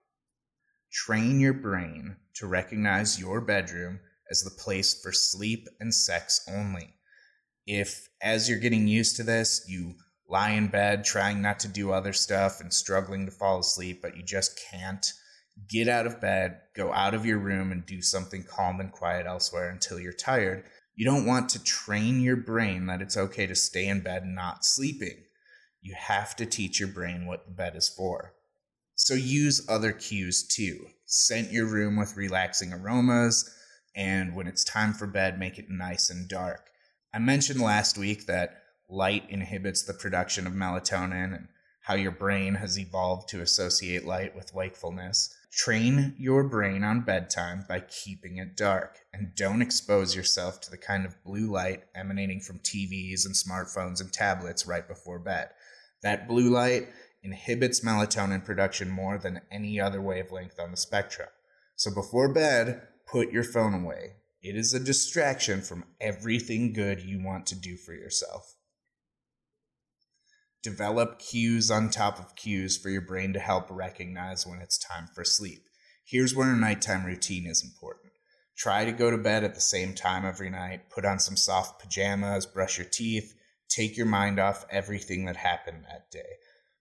Train 0.93 1.41
your 1.41 1.55
brain 1.55 2.17
to 2.35 2.47
recognize 2.47 3.21
your 3.21 3.41
bedroom 3.41 4.01
as 4.31 4.43
the 4.43 4.51
place 4.51 5.01
for 5.01 5.13
sleep 5.13 5.69
and 5.79 5.95
sex 5.95 6.47
only. 6.53 6.95
If, 7.67 8.09
as 8.23 8.49
you're 8.49 8.59
getting 8.59 8.89
used 8.89 9.17
to 9.17 9.23
this, 9.23 9.65
you 9.69 9.95
lie 10.29 10.51
in 10.51 10.69
bed 10.69 11.05
trying 11.05 11.43
not 11.43 11.61
to 11.61 11.69
do 11.69 11.93
other 11.93 12.13
stuff 12.13 12.61
and 12.61 12.73
struggling 12.73 13.27
to 13.27 13.33
fall 13.33 13.61
asleep, 13.61 14.01
but 14.03 14.17
you 14.17 14.23
just 14.23 14.61
can't, 14.71 15.13
get 15.69 15.89
out 15.89 16.07
of 16.07 16.21
bed, 16.21 16.61
go 16.75 16.93
out 16.93 17.15
of 17.15 17.27
your 17.27 17.39
room, 17.39 17.73
and 17.73 17.85
do 17.85 18.01
something 18.01 18.45
calm 18.45 18.81
and 18.81 18.93
quiet 18.93 19.27
elsewhere 19.27 19.71
until 19.71 20.01
you're 20.01 20.13
tired. 20.13 20.65
You 20.95 21.05
don't 21.05 21.27
want 21.27 21.49
to 21.51 21.65
train 21.65 22.21
your 22.21 22.37
brain 22.37 22.87
that 22.87 23.03
it's 23.03 23.17
okay 23.17 23.47
to 23.47 23.55
stay 23.55 23.87
in 23.87 24.01
bed 24.01 24.25
not 24.25 24.65
sleeping. 24.65 25.25
You 25.83 25.95
have 25.97 26.37
to 26.37 26.47
teach 26.47 26.79
your 26.79 26.89
brain 26.89 27.27
what 27.27 27.47
the 27.47 27.53
bed 27.53 27.75
is 27.75 27.89
for. 27.89 28.35
So 28.95 29.15
use 29.15 29.67
other 29.69 29.93
cues 29.93 30.47
too. 30.47 30.87
Scent 31.07 31.51
your 31.51 31.67
room 31.67 31.97
with 31.97 32.17
relaxing 32.17 32.73
aromas, 32.73 33.51
and 33.97 34.37
when 34.37 34.47
it's 34.47 34.63
time 34.63 34.93
for 34.93 35.07
bed, 35.07 35.39
make 35.39 35.59
it 35.59 35.71
nice 35.71 36.11
and 36.11 36.29
dark. 36.29 36.71
I 37.13 37.19
mentioned 37.19 37.61
last 37.61 37.97
week 37.99 38.27
that 38.27 38.63
light 38.89 39.25
inhibits 39.29 39.83
the 39.83 39.95
production 39.95 40.47
of 40.47 40.53
melatonin 40.53 41.35
and 41.35 41.49
how 41.83 41.95
your 41.95 42.13
brain 42.13 42.55
has 42.55 42.79
evolved 42.79 43.29
to 43.31 43.41
associate 43.41 44.05
light 44.05 44.37
with 44.37 44.55
wakefulness. 44.55 45.35
Train 45.51 46.15
your 46.19 46.45
brain 46.45 46.85
on 46.85 47.01
bedtime 47.01 47.65
by 47.69 47.81
keeping 47.81 48.37
it 48.37 48.57
dark 48.57 48.99
and 49.13 49.35
don't 49.35 49.63
expose 49.63 50.15
yourself 50.15 50.61
to 50.61 50.71
the 50.71 50.77
kind 50.77 51.05
of 51.05 51.25
blue 51.25 51.51
light 51.51 51.85
emanating 51.95 52.41
from 52.41 52.61
TVs 52.61 53.25
and 53.25 53.35
smartphones 53.35 54.01
and 54.01 54.13
tablets 54.13 54.67
right 54.67 54.87
before 54.87 55.19
bed. 55.19 55.51
That 56.03 56.29
blue 56.29 56.51
light 56.51 56.89
inhibits 57.23 57.85
melatonin 57.85 58.45
production 58.45 58.91
more 58.91 59.19
than 59.19 59.43
any 59.51 59.81
other 59.81 60.01
wavelength 60.01 60.59
on 60.59 60.71
the 60.71 60.77
spectrum. 60.77 61.29
So 61.77 61.95
before 61.95 62.33
bed, 62.33 62.83
put 63.07 63.33
your 63.33 63.45
phone 63.45 63.75
away. 63.75 64.15
It 64.43 64.57
is 64.57 64.73
a 64.73 64.81
distraction 64.81 65.61
from 65.61 65.85
everything 66.01 66.73
good 66.73 67.03
you 67.03 67.23
want 67.23 67.47
to 67.47 67.55
do 67.55 67.77
for 67.77 67.93
yourself. 67.93 68.55
Develop 70.63 71.19
cues 71.19 71.71
on 71.71 71.91
top 71.91 72.19
of 72.19 72.37
cues 72.37 72.77
for 72.77 72.91
your 72.91 73.01
brain 73.01 73.33
to 73.33 73.41
help 73.41 73.67
recognize 73.71 74.47
when 74.47 74.61
it's 74.61 74.79
time 74.79 75.09
for 75.15 75.25
sleep. 75.25 75.65
Here's 76.05 76.35
where 76.35 76.53
a 76.53 76.57
nighttime 76.57 77.05
routine 77.05 77.47
is 77.47 77.65
important. 77.65 78.13
Try 78.57 78.85
to 78.85 78.93
go 78.93 79.11
to 79.11 79.17
bed 79.17 79.43
at 79.43 79.55
the 79.55 79.61
same 79.61 79.95
time 79.95 80.27
every 80.27 80.51
night, 80.51 80.91
put 80.91 81.07
on 81.07 81.19
some 81.19 81.37
soft 81.37 81.81
pajamas, 81.81 82.45
brush 82.45 82.77
your 82.77 82.87
teeth, 82.87 83.35
take 83.71 83.97
your 83.97 84.07
mind 84.07 84.39
off 84.39 84.67
everything 84.71 85.25
that 85.25 85.37
happened 85.37 85.85
that 85.89 86.11
day. 86.11 86.37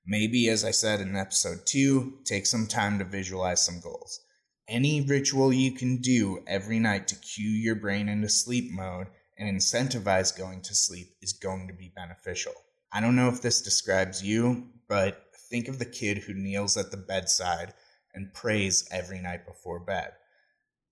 Maybe, 0.06 0.50
as 0.50 0.66
I 0.66 0.72
said 0.72 1.02
in 1.02 1.16
episode 1.16 1.66
2, 1.66 2.20
take 2.26 2.46
some 2.46 2.66
time 2.66 2.98
to 3.00 3.06
visualize 3.06 3.62
some 3.62 3.80
goals. 3.80 4.20
Any 4.68 5.02
ritual 5.02 5.54
you 5.54 5.72
can 5.72 5.98
do 5.98 6.44
every 6.48 6.80
night 6.80 7.08
to 7.10 7.16
cue 7.16 7.50
your 7.50 7.76
brain 7.76 8.10
into 8.10 8.30
sleep 8.30 8.72
mode 8.72 9.08
and 9.38 9.56
incentivize 9.56 10.38
going 10.38 10.62
to 10.62 10.76
sleep 10.76 11.10
is 11.22 11.34
going 11.34 11.68
to 11.68 11.74
be 11.74 11.94
beneficial. 11.96 12.54
I 12.92 13.02
don't 13.02 13.16
know 13.16 13.30
if 13.30 13.42
this 13.42 13.62
describes 13.62 14.24
you, 14.24 14.68
but 14.88 15.26
think 15.50 15.68
of 15.68 15.80
the 15.80 15.86
kid 15.86 16.18
who 16.18 16.34
kneels 16.34 16.76
at 16.76 16.92
the 16.92 16.98
bedside 16.98 17.74
and 18.14 18.34
prays 18.34 18.88
every 18.92 19.20
night 19.20 19.46
before 19.46 19.80
bed. 19.80 20.12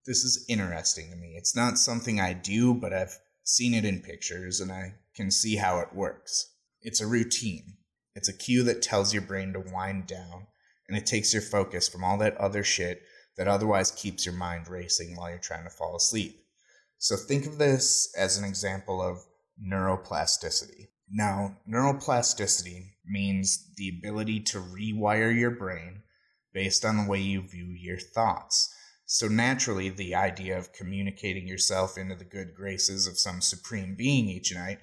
This 0.05 0.23
is 0.23 0.45
interesting 0.47 1.09
to 1.09 1.17
me. 1.17 1.35
It's 1.37 1.55
not 1.55 1.77
something 1.77 2.19
I 2.19 2.33
do, 2.33 2.73
but 2.73 2.93
I've 2.93 3.17
seen 3.43 3.73
it 3.73 3.85
in 3.85 3.99
pictures 3.99 4.59
and 4.59 4.71
I 4.71 4.93
can 5.17 5.31
see 5.31 5.57
how 5.57 5.79
it 5.79 5.93
works. 5.93 6.53
It's 6.81 7.01
a 7.01 7.07
routine. 7.07 7.77
It's 8.15 8.29
a 8.29 8.33
cue 8.33 8.63
that 8.63 8.81
tells 8.81 9.13
your 9.13 9.23
brain 9.23 9.51
to 9.53 9.59
wind 9.59 10.07
down, 10.07 10.47
and 10.87 10.97
it 10.97 11.05
takes 11.05 11.33
your 11.33 11.41
focus 11.41 11.89
from 11.89 12.03
all 12.03 12.17
that 12.19 12.37
other 12.37 12.63
shit 12.63 13.01
that 13.35 13.47
otherwise 13.47 13.91
keeps 13.91 14.25
your 14.25 14.35
mind 14.35 14.67
racing 14.67 15.15
while 15.15 15.29
you're 15.29 15.39
trying 15.39 15.63
to 15.65 15.69
fall 15.69 15.95
asleep. 15.95 16.43
So 16.97 17.15
think 17.15 17.45
of 17.45 17.57
this 17.57 18.11
as 18.17 18.37
an 18.37 18.45
example 18.45 19.01
of 19.01 19.25
neuroplasticity. 19.63 20.87
Now, 21.09 21.57
neuroplasticity 21.69 22.93
means 23.05 23.71
the 23.77 23.89
ability 23.89 24.41
to 24.41 24.59
rewire 24.59 25.37
your 25.37 25.51
brain 25.51 26.03
based 26.53 26.83
on 26.83 26.97
the 26.97 27.09
way 27.09 27.19
you 27.19 27.41
view 27.41 27.67
your 27.67 27.99
thoughts. 27.99 28.73
So 29.05 29.27
naturally, 29.27 29.89
the 29.89 30.15
idea 30.15 30.57
of 30.57 30.73
communicating 30.73 31.47
yourself 31.47 31.97
into 31.97 32.15
the 32.15 32.25
good 32.25 32.55
graces 32.55 33.07
of 33.07 33.19
some 33.19 33.41
supreme 33.41 33.95
being 33.95 34.27
each 34.27 34.53
night 34.53 34.79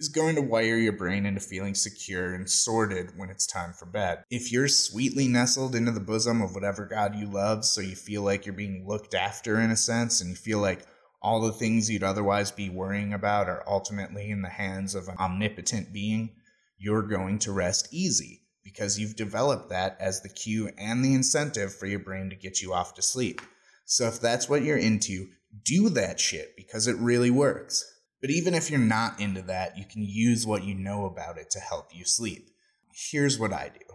is 0.00 0.08
going 0.08 0.34
to 0.34 0.40
wire 0.40 0.78
your 0.78 0.94
brain 0.94 1.26
into 1.26 1.40
feeling 1.40 1.74
secure 1.74 2.32
and 2.32 2.48
sorted 2.48 3.10
when 3.18 3.28
it's 3.28 3.46
time 3.46 3.74
for 3.74 3.84
bed. 3.84 4.24
If 4.30 4.50
you're 4.50 4.66
sweetly 4.66 5.28
nestled 5.28 5.74
into 5.74 5.92
the 5.92 6.00
bosom 6.00 6.40
of 6.40 6.54
whatever 6.54 6.86
God 6.86 7.14
you 7.14 7.26
love, 7.26 7.66
so 7.66 7.82
you 7.82 7.94
feel 7.94 8.22
like 8.22 8.46
you're 8.46 8.54
being 8.54 8.88
looked 8.88 9.14
after 9.14 9.60
in 9.60 9.70
a 9.70 9.76
sense, 9.76 10.22
and 10.22 10.30
you 10.30 10.36
feel 10.36 10.58
like 10.58 10.86
all 11.20 11.42
the 11.42 11.52
things 11.52 11.90
you'd 11.90 12.02
otherwise 12.02 12.50
be 12.50 12.70
worrying 12.70 13.12
about 13.12 13.46
are 13.46 13.62
ultimately 13.66 14.30
in 14.30 14.40
the 14.40 14.48
hands 14.48 14.94
of 14.94 15.06
an 15.06 15.16
omnipotent 15.18 15.92
being, 15.92 16.30
you're 16.78 17.02
going 17.02 17.38
to 17.40 17.52
rest 17.52 17.86
easy 17.92 18.40
because 18.64 18.98
you've 18.98 19.16
developed 19.16 19.68
that 19.68 19.98
as 20.00 20.22
the 20.22 20.30
cue 20.30 20.70
and 20.78 21.04
the 21.04 21.12
incentive 21.12 21.74
for 21.74 21.84
your 21.84 21.98
brain 21.98 22.30
to 22.30 22.36
get 22.36 22.62
you 22.62 22.72
off 22.72 22.94
to 22.94 23.02
sleep. 23.02 23.42
So 23.84 24.06
if 24.06 24.18
that's 24.18 24.48
what 24.48 24.62
you're 24.62 24.78
into, 24.78 25.28
do 25.62 25.90
that 25.90 26.18
shit 26.18 26.56
because 26.56 26.86
it 26.86 26.96
really 26.96 27.30
works. 27.30 27.84
But 28.20 28.30
even 28.30 28.54
if 28.54 28.70
you're 28.70 28.78
not 28.78 29.20
into 29.20 29.42
that, 29.42 29.78
you 29.78 29.84
can 29.84 30.02
use 30.02 30.46
what 30.46 30.64
you 30.64 30.74
know 30.74 31.06
about 31.06 31.38
it 31.38 31.50
to 31.50 31.60
help 31.60 31.88
you 31.92 32.04
sleep. 32.04 32.50
Here's 32.92 33.38
what 33.38 33.52
I 33.52 33.70
do 33.72 33.94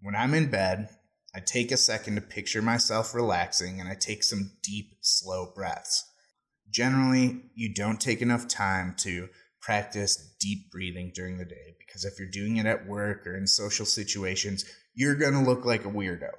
when 0.00 0.14
I'm 0.14 0.34
in 0.34 0.50
bed, 0.50 0.90
I 1.34 1.40
take 1.40 1.72
a 1.72 1.76
second 1.76 2.14
to 2.14 2.20
picture 2.20 2.62
myself 2.62 3.14
relaxing 3.14 3.80
and 3.80 3.88
I 3.88 3.94
take 3.94 4.22
some 4.22 4.52
deep, 4.62 4.94
slow 5.00 5.52
breaths. 5.54 6.04
Generally, 6.70 7.42
you 7.54 7.74
don't 7.74 8.00
take 8.00 8.22
enough 8.22 8.48
time 8.48 8.94
to 8.98 9.28
practice 9.60 10.34
deep 10.38 10.70
breathing 10.70 11.12
during 11.14 11.38
the 11.38 11.44
day 11.44 11.74
because 11.78 12.04
if 12.04 12.18
you're 12.18 12.30
doing 12.30 12.56
it 12.56 12.66
at 12.66 12.86
work 12.86 13.26
or 13.26 13.36
in 13.36 13.46
social 13.46 13.86
situations, 13.86 14.64
you're 14.94 15.16
going 15.16 15.34
to 15.34 15.40
look 15.40 15.64
like 15.64 15.84
a 15.84 15.90
weirdo. 15.90 16.30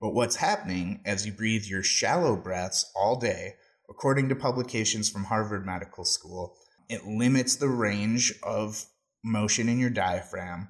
But 0.00 0.14
what's 0.14 0.36
happening 0.36 1.00
as 1.04 1.26
you 1.26 1.32
breathe 1.32 1.64
your 1.64 1.82
shallow 1.82 2.36
breaths 2.36 2.90
all 2.94 3.16
day 3.16 3.54
according 3.90 4.28
to 4.28 4.36
publications 4.36 5.10
from 5.10 5.24
Harvard 5.24 5.66
Medical 5.66 6.04
School, 6.04 6.56
it 6.88 7.04
limits 7.04 7.56
the 7.56 7.68
range 7.68 8.32
of 8.42 8.86
motion 9.22 9.68
in 9.68 9.78
your 9.78 9.90
diaphragm. 9.90 10.68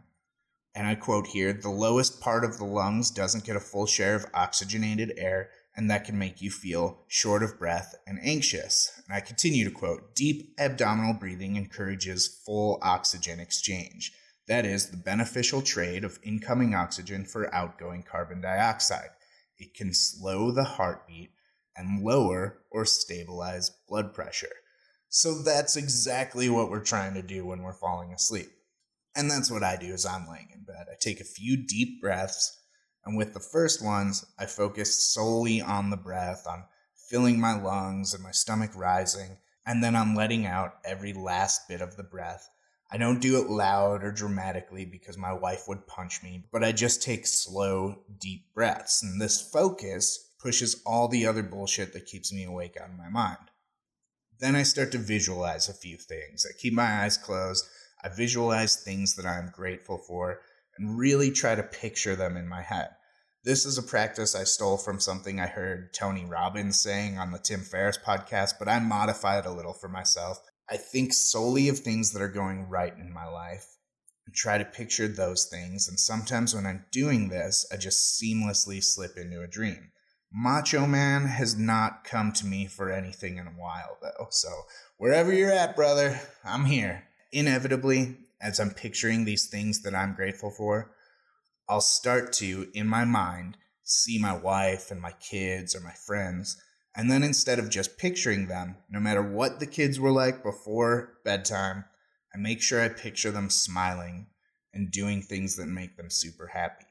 And 0.74 0.86
I 0.86 0.94
quote 0.94 1.28
here 1.28 1.52
the 1.52 1.68
lowest 1.68 2.20
part 2.20 2.44
of 2.44 2.56
the 2.56 2.64
lungs 2.64 3.10
doesn't 3.10 3.44
get 3.44 3.56
a 3.56 3.60
full 3.60 3.86
share 3.86 4.14
of 4.14 4.26
oxygenated 4.34 5.12
air, 5.16 5.50
and 5.76 5.90
that 5.90 6.04
can 6.04 6.18
make 6.18 6.40
you 6.40 6.50
feel 6.50 7.04
short 7.08 7.42
of 7.42 7.58
breath 7.58 7.94
and 8.06 8.18
anxious. 8.22 8.90
And 9.06 9.16
I 9.16 9.20
continue 9.20 9.64
to 9.64 9.70
quote 9.70 10.14
deep 10.14 10.54
abdominal 10.58 11.14
breathing 11.14 11.56
encourages 11.56 12.40
full 12.44 12.78
oxygen 12.82 13.38
exchange. 13.38 14.12
That 14.48 14.64
is 14.64 14.90
the 14.90 14.96
beneficial 14.96 15.62
trade 15.62 16.04
of 16.04 16.18
incoming 16.24 16.74
oxygen 16.74 17.24
for 17.24 17.54
outgoing 17.54 18.02
carbon 18.02 18.40
dioxide. 18.40 19.10
It 19.58 19.74
can 19.74 19.92
slow 19.92 20.50
the 20.50 20.64
heartbeat 20.64 21.30
and 21.76 22.02
lower 22.02 22.62
or 22.70 22.84
stabilize 22.84 23.70
blood 23.88 24.14
pressure. 24.14 24.48
So 25.08 25.42
that's 25.42 25.76
exactly 25.76 26.48
what 26.48 26.70
we're 26.70 26.84
trying 26.84 27.14
to 27.14 27.22
do 27.22 27.44
when 27.44 27.62
we're 27.62 27.72
falling 27.72 28.12
asleep. 28.12 28.50
And 29.16 29.30
that's 29.30 29.50
what 29.50 29.64
I 29.64 29.76
do 29.76 29.92
as 29.92 30.06
I'm 30.06 30.28
laying 30.28 30.50
in 30.54 30.62
bed. 30.62 30.86
I 30.90 30.94
take 31.00 31.20
a 31.20 31.24
few 31.24 31.56
deep 31.56 32.00
breaths, 32.00 32.56
and 33.04 33.16
with 33.16 33.34
the 33.34 33.40
first 33.40 33.84
ones, 33.84 34.24
I 34.38 34.46
focus 34.46 35.12
solely 35.12 35.60
on 35.60 35.90
the 35.90 35.96
breath, 35.96 36.46
on 36.46 36.64
filling 37.08 37.40
my 37.40 37.60
lungs 37.60 38.14
and 38.14 38.22
my 38.22 38.30
stomach 38.30 38.70
rising, 38.76 39.38
and 39.66 39.82
then 39.82 39.96
on 39.96 40.14
letting 40.14 40.46
out 40.46 40.74
every 40.84 41.12
last 41.12 41.66
bit 41.68 41.80
of 41.80 41.96
the 41.96 42.04
breath. 42.04 42.48
I 42.92 42.96
don't 42.96 43.20
do 43.20 43.40
it 43.40 43.50
loud 43.50 44.04
or 44.04 44.12
dramatically 44.12 44.84
because 44.84 45.18
my 45.18 45.32
wife 45.32 45.64
would 45.66 45.86
punch 45.86 46.22
me, 46.22 46.44
but 46.52 46.62
I 46.62 46.72
just 46.72 47.02
take 47.02 47.26
slow, 47.26 48.02
deep 48.18 48.52
breaths. 48.54 49.02
And 49.02 49.20
this 49.20 49.40
focus 49.40 50.29
pushes 50.40 50.82
all 50.86 51.08
the 51.08 51.26
other 51.26 51.42
bullshit 51.42 51.92
that 51.92 52.06
keeps 52.06 52.32
me 52.32 52.44
awake 52.44 52.76
out 52.80 52.90
of 52.90 52.96
my 52.96 53.08
mind. 53.08 53.50
Then 54.38 54.56
I 54.56 54.62
start 54.62 54.90
to 54.92 54.98
visualize 54.98 55.68
a 55.68 55.74
few 55.74 55.98
things. 55.98 56.46
I 56.48 56.56
keep 56.58 56.72
my 56.72 57.02
eyes 57.02 57.18
closed, 57.18 57.66
I 58.02 58.08
visualize 58.08 58.76
things 58.76 59.16
that 59.16 59.26
I'm 59.26 59.52
grateful 59.54 59.98
for, 59.98 60.40
and 60.78 60.98
really 60.98 61.30
try 61.30 61.54
to 61.54 61.62
picture 61.62 62.16
them 62.16 62.36
in 62.36 62.48
my 62.48 62.62
head. 62.62 62.90
This 63.44 63.66
is 63.66 63.78
a 63.78 63.82
practice 63.82 64.34
I 64.34 64.44
stole 64.44 64.76
from 64.76 65.00
something 65.00 65.40
I 65.40 65.46
heard 65.46 65.94
Tony 65.94 66.24
Robbins 66.24 66.80
saying 66.80 67.18
on 67.18 67.32
the 67.32 67.38
Tim 67.38 67.60
Ferriss 67.60 67.98
podcast, 67.98 68.54
but 68.58 68.68
I 68.68 68.78
modify 68.78 69.38
it 69.38 69.46
a 69.46 69.50
little 69.50 69.72
for 69.72 69.88
myself. 69.88 70.40
I 70.70 70.76
think 70.76 71.12
solely 71.12 71.68
of 71.68 71.78
things 71.78 72.12
that 72.12 72.22
are 72.22 72.28
going 72.28 72.68
right 72.68 72.94
in 72.96 73.12
my 73.12 73.26
life 73.26 73.66
and 74.26 74.34
try 74.34 74.58
to 74.58 74.64
picture 74.64 75.08
those 75.08 75.46
things. 75.46 75.88
And 75.88 75.98
sometimes 75.98 76.54
when 76.54 76.66
I'm 76.66 76.84
doing 76.92 77.28
this, 77.28 77.66
I 77.72 77.76
just 77.76 78.20
seamlessly 78.22 78.84
slip 78.84 79.16
into 79.16 79.42
a 79.42 79.48
dream. 79.48 79.90
Macho 80.32 80.86
Man 80.86 81.26
has 81.26 81.56
not 81.56 82.04
come 82.04 82.32
to 82.32 82.46
me 82.46 82.66
for 82.66 82.90
anything 82.90 83.36
in 83.36 83.48
a 83.48 83.50
while, 83.50 83.98
though. 84.00 84.28
So, 84.30 84.48
wherever 84.96 85.32
you're 85.32 85.50
at, 85.50 85.74
brother, 85.74 86.20
I'm 86.44 86.66
here. 86.66 87.04
Inevitably, 87.32 88.16
as 88.40 88.60
I'm 88.60 88.70
picturing 88.70 89.24
these 89.24 89.48
things 89.48 89.82
that 89.82 89.94
I'm 89.94 90.14
grateful 90.14 90.50
for, 90.50 90.92
I'll 91.68 91.80
start 91.80 92.32
to, 92.34 92.68
in 92.74 92.86
my 92.86 93.04
mind, 93.04 93.56
see 93.82 94.18
my 94.18 94.36
wife 94.36 94.90
and 94.90 95.00
my 95.00 95.12
kids 95.12 95.74
or 95.74 95.80
my 95.80 95.92
friends, 95.92 96.56
And 96.94 97.10
then 97.10 97.22
instead 97.22 97.58
of 97.58 97.70
just 97.70 97.98
picturing 97.98 98.46
them, 98.46 98.76
no 98.88 98.98
matter 98.98 99.22
what 99.22 99.60
the 99.60 99.66
kids 99.66 100.00
were 100.00 100.10
like 100.10 100.42
before 100.42 101.18
bedtime, 101.24 101.84
I 102.34 102.38
make 102.38 102.60
sure 102.60 102.80
I 102.80 102.88
picture 102.88 103.30
them 103.30 103.48
smiling 103.48 104.26
and 104.72 104.90
doing 104.90 105.22
things 105.22 105.56
that 105.56 105.66
make 105.66 105.96
them 105.96 106.10
super 106.10 106.48
happy. 106.48 106.86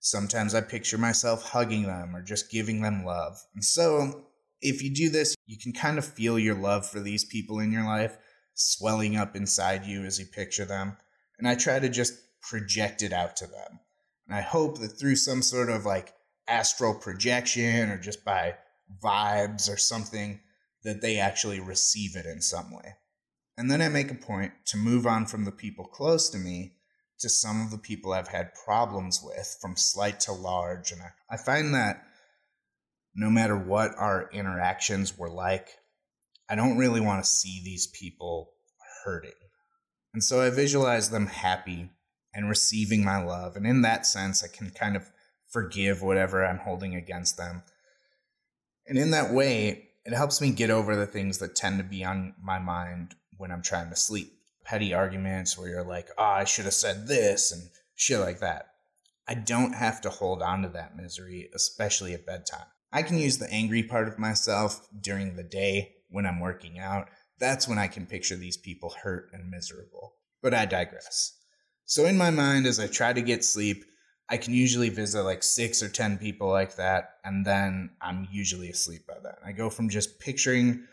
Sometimes 0.00 0.54
I 0.54 0.62
picture 0.62 0.98
myself 0.98 1.42
hugging 1.42 1.84
them 1.84 2.16
or 2.16 2.22
just 2.22 2.50
giving 2.50 2.80
them 2.80 3.04
love. 3.04 3.38
And 3.54 3.64
so, 3.64 4.24
if 4.62 4.82
you 4.82 4.92
do 4.92 5.10
this, 5.10 5.34
you 5.46 5.58
can 5.58 5.72
kind 5.72 5.98
of 5.98 6.04
feel 6.04 6.38
your 6.38 6.54
love 6.54 6.86
for 6.86 7.00
these 7.00 7.24
people 7.24 7.60
in 7.60 7.70
your 7.70 7.84
life 7.84 8.16
swelling 8.54 9.16
up 9.16 9.36
inside 9.36 9.84
you 9.84 10.04
as 10.04 10.18
you 10.18 10.26
picture 10.26 10.64
them. 10.64 10.96
And 11.38 11.46
I 11.46 11.54
try 11.54 11.78
to 11.78 11.88
just 11.88 12.14
project 12.42 13.02
it 13.02 13.12
out 13.12 13.36
to 13.36 13.46
them. 13.46 13.80
And 14.26 14.36
I 14.36 14.40
hope 14.40 14.78
that 14.78 14.98
through 14.98 15.16
some 15.16 15.42
sort 15.42 15.70
of 15.70 15.84
like 15.84 16.14
astral 16.48 16.94
projection 16.94 17.90
or 17.90 17.98
just 17.98 18.24
by 18.24 18.54
vibes 19.02 19.72
or 19.72 19.76
something, 19.76 20.40
that 20.82 21.02
they 21.02 21.18
actually 21.18 21.60
receive 21.60 22.16
it 22.16 22.26
in 22.26 22.40
some 22.40 22.74
way. 22.74 22.96
And 23.56 23.70
then 23.70 23.82
I 23.82 23.88
make 23.88 24.10
a 24.10 24.14
point 24.14 24.52
to 24.66 24.78
move 24.78 25.06
on 25.06 25.26
from 25.26 25.44
the 25.44 25.52
people 25.52 25.84
close 25.84 26.30
to 26.30 26.38
me 26.38 26.76
to 27.20 27.28
some 27.28 27.62
of 27.62 27.70
the 27.70 27.78
people 27.78 28.12
I've 28.12 28.28
had 28.28 28.54
problems 28.54 29.22
with, 29.22 29.56
from 29.60 29.76
slight 29.76 30.20
to 30.20 30.32
large. 30.32 30.90
And 30.90 31.02
I, 31.02 31.34
I 31.34 31.36
find 31.36 31.74
that 31.74 32.02
no 33.14 33.30
matter 33.30 33.56
what 33.56 33.92
our 33.98 34.30
interactions 34.32 35.16
were 35.16 35.30
like, 35.30 35.68
I 36.48 36.54
don't 36.54 36.78
really 36.78 37.00
want 37.00 37.22
to 37.22 37.30
see 37.30 37.60
these 37.62 37.86
people 37.86 38.52
hurting. 39.04 39.32
And 40.14 40.24
so 40.24 40.40
I 40.40 40.50
visualize 40.50 41.10
them 41.10 41.26
happy 41.26 41.90
and 42.34 42.48
receiving 42.48 43.04
my 43.04 43.22
love. 43.22 43.54
And 43.54 43.66
in 43.66 43.82
that 43.82 44.06
sense, 44.06 44.42
I 44.42 44.48
can 44.48 44.70
kind 44.70 44.96
of 44.96 45.10
forgive 45.48 46.02
whatever 46.02 46.44
I'm 46.44 46.58
holding 46.58 46.94
against 46.94 47.36
them. 47.36 47.62
And 48.86 48.98
in 48.98 49.10
that 49.10 49.32
way, 49.32 49.90
it 50.04 50.14
helps 50.14 50.40
me 50.40 50.50
get 50.50 50.70
over 50.70 50.96
the 50.96 51.06
things 51.06 51.38
that 51.38 51.54
tend 51.54 51.78
to 51.78 51.84
be 51.84 52.02
on 52.02 52.34
my 52.42 52.58
mind 52.58 53.14
when 53.36 53.50
I'm 53.50 53.62
trying 53.62 53.90
to 53.90 53.96
sleep 53.96 54.39
petty 54.70 54.94
arguments 54.94 55.58
where 55.58 55.68
you're 55.68 55.82
like, 55.82 56.08
oh, 56.16 56.22
I 56.22 56.44
should 56.44 56.64
have 56.64 56.74
said 56.74 57.08
this 57.08 57.50
and 57.50 57.60
shit 57.96 58.20
like 58.20 58.38
that. 58.38 58.66
I 59.26 59.34
don't 59.34 59.72
have 59.72 60.00
to 60.02 60.10
hold 60.10 60.42
on 60.42 60.62
to 60.62 60.68
that 60.68 60.96
misery, 60.96 61.50
especially 61.56 62.14
at 62.14 62.24
bedtime. 62.24 62.66
I 62.92 63.02
can 63.02 63.18
use 63.18 63.38
the 63.38 63.52
angry 63.52 63.82
part 63.82 64.06
of 64.06 64.18
myself 64.18 64.86
during 65.00 65.34
the 65.34 65.42
day 65.42 65.94
when 66.08 66.24
I'm 66.24 66.38
working 66.38 66.78
out. 66.78 67.08
That's 67.40 67.66
when 67.66 67.78
I 67.78 67.88
can 67.88 68.06
picture 68.06 68.36
these 68.36 68.56
people 68.56 68.94
hurt 69.02 69.30
and 69.32 69.50
miserable. 69.50 70.14
But 70.40 70.54
I 70.54 70.66
digress. 70.66 71.36
So, 71.84 72.06
in 72.06 72.16
my 72.16 72.30
mind, 72.30 72.66
as 72.66 72.78
I 72.78 72.86
try 72.86 73.12
to 73.12 73.22
get 73.22 73.44
sleep, 73.44 73.84
I 74.28 74.36
can 74.36 74.54
usually 74.54 74.88
visit 74.88 75.24
like 75.24 75.42
six 75.42 75.82
or 75.82 75.88
10 75.88 76.18
people 76.18 76.48
like 76.48 76.76
that, 76.76 77.14
and 77.24 77.44
then 77.44 77.90
I'm 78.00 78.28
usually 78.30 78.70
asleep 78.70 79.02
by 79.08 79.16
then. 79.20 79.34
I 79.44 79.50
go 79.50 79.68
from 79.68 79.88
just 79.88 80.20
picturing 80.20 80.84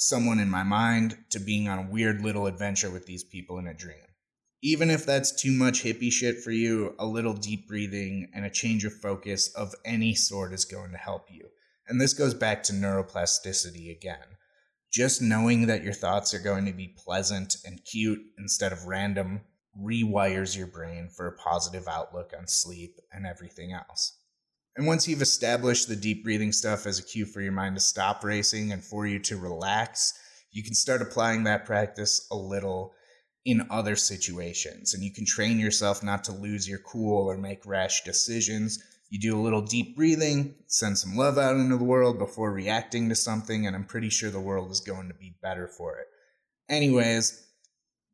someone 0.00 0.38
in 0.38 0.48
my 0.48 0.62
mind 0.62 1.18
to 1.28 1.40
being 1.40 1.68
on 1.68 1.78
a 1.80 1.90
weird 1.90 2.22
little 2.22 2.46
adventure 2.46 2.88
with 2.88 3.04
these 3.06 3.24
people 3.24 3.58
in 3.58 3.66
a 3.66 3.74
dream. 3.74 3.96
Even 4.62 4.90
if 4.90 5.04
that's 5.04 5.32
too 5.32 5.50
much 5.50 5.82
hippie 5.82 6.12
shit 6.12 6.40
for 6.40 6.52
you, 6.52 6.94
a 7.00 7.04
little 7.06 7.34
deep 7.34 7.66
breathing 7.66 8.30
and 8.32 8.44
a 8.44 8.50
change 8.50 8.84
of 8.84 8.92
focus 8.92 9.48
of 9.54 9.74
any 9.84 10.14
sort 10.14 10.52
is 10.52 10.64
going 10.64 10.92
to 10.92 10.96
help 10.96 11.26
you. 11.28 11.48
And 11.88 12.00
this 12.00 12.12
goes 12.12 12.32
back 12.32 12.62
to 12.64 12.72
neuroplasticity 12.72 13.90
again. 13.90 14.36
Just 14.92 15.20
knowing 15.20 15.66
that 15.66 15.82
your 15.82 15.92
thoughts 15.92 16.32
are 16.32 16.38
going 16.38 16.66
to 16.66 16.72
be 16.72 16.94
pleasant 16.96 17.56
and 17.64 17.84
cute 17.84 18.20
instead 18.38 18.70
of 18.70 18.86
random 18.86 19.40
rewires 19.76 20.56
your 20.56 20.68
brain 20.68 21.08
for 21.08 21.26
a 21.26 21.36
positive 21.36 21.88
outlook 21.88 22.32
on 22.38 22.46
sleep 22.46 23.00
and 23.12 23.26
everything 23.26 23.72
else. 23.72 24.17
And 24.76 24.86
once 24.86 25.08
you've 25.08 25.22
established 25.22 25.88
the 25.88 25.96
deep 25.96 26.22
breathing 26.22 26.52
stuff 26.52 26.86
as 26.86 26.98
a 26.98 27.04
cue 27.04 27.26
for 27.26 27.40
your 27.40 27.52
mind 27.52 27.74
to 27.76 27.80
stop 27.80 28.22
racing 28.22 28.72
and 28.72 28.84
for 28.84 29.06
you 29.06 29.18
to 29.20 29.36
relax, 29.36 30.14
you 30.52 30.62
can 30.62 30.74
start 30.74 31.02
applying 31.02 31.44
that 31.44 31.66
practice 31.66 32.26
a 32.30 32.36
little 32.36 32.94
in 33.44 33.66
other 33.70 33.96
situations. 33.96 34.94
And 34.94 35.02
you 35.02 35.12
can 35.12 35.24
train 35.24 35.58
yourself 35.58 36.02
not 36.02 36.24
to 36.24 36.32
lose 36.32 36.68
your 36.68 36.80
cool 36.80 37.26
or 37.28 37.36
make 37.36 37.66
rash 37.66 38.04
decisions. 38.04 38.78
You 39.10 39.18
do 39.18 39.38
a 39.38 39.42
little 39.42 39.62
deep 39.62 39.96
breathing, 39.96 40.54
send 40.66 40.98
some 40.98 41.16
love 41.16 41.38
out 41.38 41.56
into 41.56 41.76
the 41.78 41.84
world 41.84 42.18
before 42.18 42.52
reacting 42.52 43.08
to 43.08 43.14
something, 43.14 43.66
and 43.66 43.74
I'm 43.74 43.86
pretty 43.86 44.10
sure 44.10 44.30
the 44.30 44.38
world 44.38 44.70
is 44.70 44.80
going 44.80 45.08
to 45.08 45.14
be 45.14 45.34
better 45.42 45.66
for 45.66 45.98
it. 45.98 46.06
Anyways, 46.68 47.46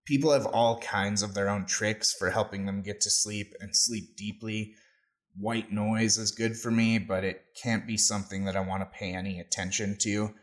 people 0.07 0.33
have 0.33 0.47
all 0.47 0.79
kinds 0.81 1.23
of 1.23 1.35
their 1.35 1.49
own 1.49 1.67
tricks 1.67 2.15
for 2.15 2.31
helping 2.31 2.67
them 2.67 2.83
get 2.83 3.01
to 3.01 3.11
sleep 3.11 3.55
and 3.61 3.75
sleep 3.75 4.17
deeply 4.17 4.75
white 5.39 5.73
noise 5.73 6.19
is 6.19 6.31
good 6.31 6.57
for 6.57 6.71
me, 6.71 6.99
but 6.99 7.25
it 7.25 7.45
can't 7.61 7.87
be 7.87 7.97
something 7.97 8.45
that 8.45 8.57
I 8.57 8.61
want 8.61 8.83
to 8.83 8.99
pay 8.99 9.13
any 9.13 9.41
attention 9.41 9.97
to. 10.01 10.35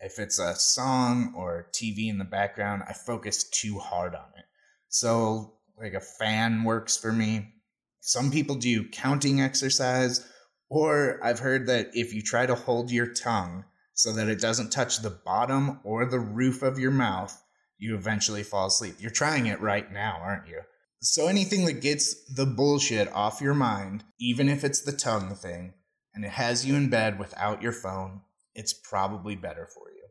If 0.00 0.18
it's 0.18 0.38
a 0.38 0.54
song 0.54 1.34
or 1.36 1.68
TV 1.72 2.08
in 2.08 2.18
the 2.18 2.24
background, 2.24 2.84
I 2.88 2.92
focus 2.92 3.48
too 3.50 3.78
hard 3.78 4.14
on 4.14 4.28
it. 4.36 4.44
So, 4.88 5.54
like 5.76 5.94
a 5.94 6.00
fan 6.00 6.64
works 6.64 6.96
for 6.96 7.12
me. 7.12 7.54
Some 8.00 8.30
people 8.30 8.54
do 8.54 8.88
counting 8.88 9.40
exercise, 9.40 10.26
or 10.70 11.20
I've 11.22 11.40
heard 11.40 11.66
that 11.66 11.90
if 11.94 12.14
you 12.14 12.22
try 12.22 12.46
to 12.46 12.54
hold 12.54 12.90
your 12.90 13.12
tongue 13.12 13.64
so 13.94 14.12
that 14.12 14.28
it 14.28 14.40
doesn't 14.40 14.70
touch 14.70 14.98
the 14.98 15.10
bottom 15.10 15.80
or 15.82 16.04
the 16.04 16.20
roof 16.20 16.62
of 16.62 16.78
your 16.78 16.92
mouth, 16.92 17.42
you 17.76 17.94
eventually 17.94 18.42
fall 18.42 18.68
asleep. 18.68 18.96
You're 18.98 19.10
trying 19.10 19.46
it 19.46 19.60
right 19.60 19.90
now, 19.92 20.18
aren't 20.22 20.48
you? 20.48 20.60
So 21.00 21.28
anything 21.28 21.64
that 21.66 21.80
gets 21.80 22.24
the 22.24 22.46
bullshit 22.46 23.12
off 23.12 23.40
your 23.40 23.54
mind, 23.54 24.02
even 24.18 24.48
if 24.48 24.64
it's 24.64 24.80
the 24.80 24.92
tongue 24.92 25.34
thing, 25.36 25.74
and 26.12 26.24
it 26.24 26.32
has 26.32 26.66
you 26.66 26.74
in 26.74 26.90
bed 26.90 27.20
without 27.20 27.62
your 27.62 27.72
phone, 27.72 28.22
it's 28.54 28.72
probably 28.72 29.36
better 29.36 29.68
for 29.72 29.90
you. 29.90 30.02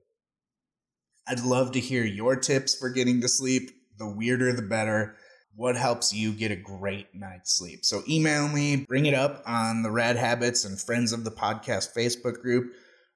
I'd 1.28 1.41
love 1.43 1.73
to 1.73 1.82
hear 1.82 2.06
your 2.06 2.38
tips 2.38 2.73
for 2.73 2.89
getting 2.89 3.19
to 3.19 3.28
sleep. 3.28 3.69
The 3.97 4.08
weirder, 4.08 4.54
the 4.54 4.62
better. 4.62 5.17
What 5.56 5.76
helps 5.76 6.13
you 6.13 6.32
get 6.32 6.52
a 6.52 6.56
great 6.56 7.08
night's 7.13 7.58
sleep? 7.58 7.84
So 7.84 8.04
email 8.08 8.47
me, 8.47 8.86
bring 8.88 9.08
it 9.08 9.13
up 9.13 9.43
on 9.45 9.84
the 9.84 9.91
Rad 9.91 10.15
Habits 10.15 10.63
and 10.63 10.80
Friends 10.80 11.12
of 11.12 11.26
the 11.26 11.32
Podcast 11.32 11.93
Facebook 11.93 12.41
group, 12.41 12.71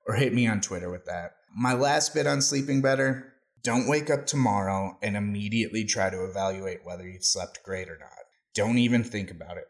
or 0.05 0.15
hit 0.15 0.33
me 0.33 0.45
on 0.45 0.59
Twitter 0.59 0.91
with 0.91 1.05
that. 1.05 1.35
My 1.55 1.73
last 1.73 2.13
bit 2.13 2.27
on 2.27 2.41
sleeping 2.41 2.81
better 2.81 3.30
don't 3.63 3.87
wake 3.87 4.09
up 4.09 4.25
tomorrow 4.25 4.97
and 5.01 5.15
immediately 5.15 5.85
try 5.85 6.09
to 6.09 6.25
evaluate 6.25 6.83
whether 6.83 7.07
you've 7.07 7.23
slept 7.23 7.63
great 7.63 7.89
or 7.89 7.97
not. 7.99 8.09
Don't 8.55 8.77
even 8.77 9.03
think 9.03 9.31
about 9.31 9.57
it. 9.57 9.65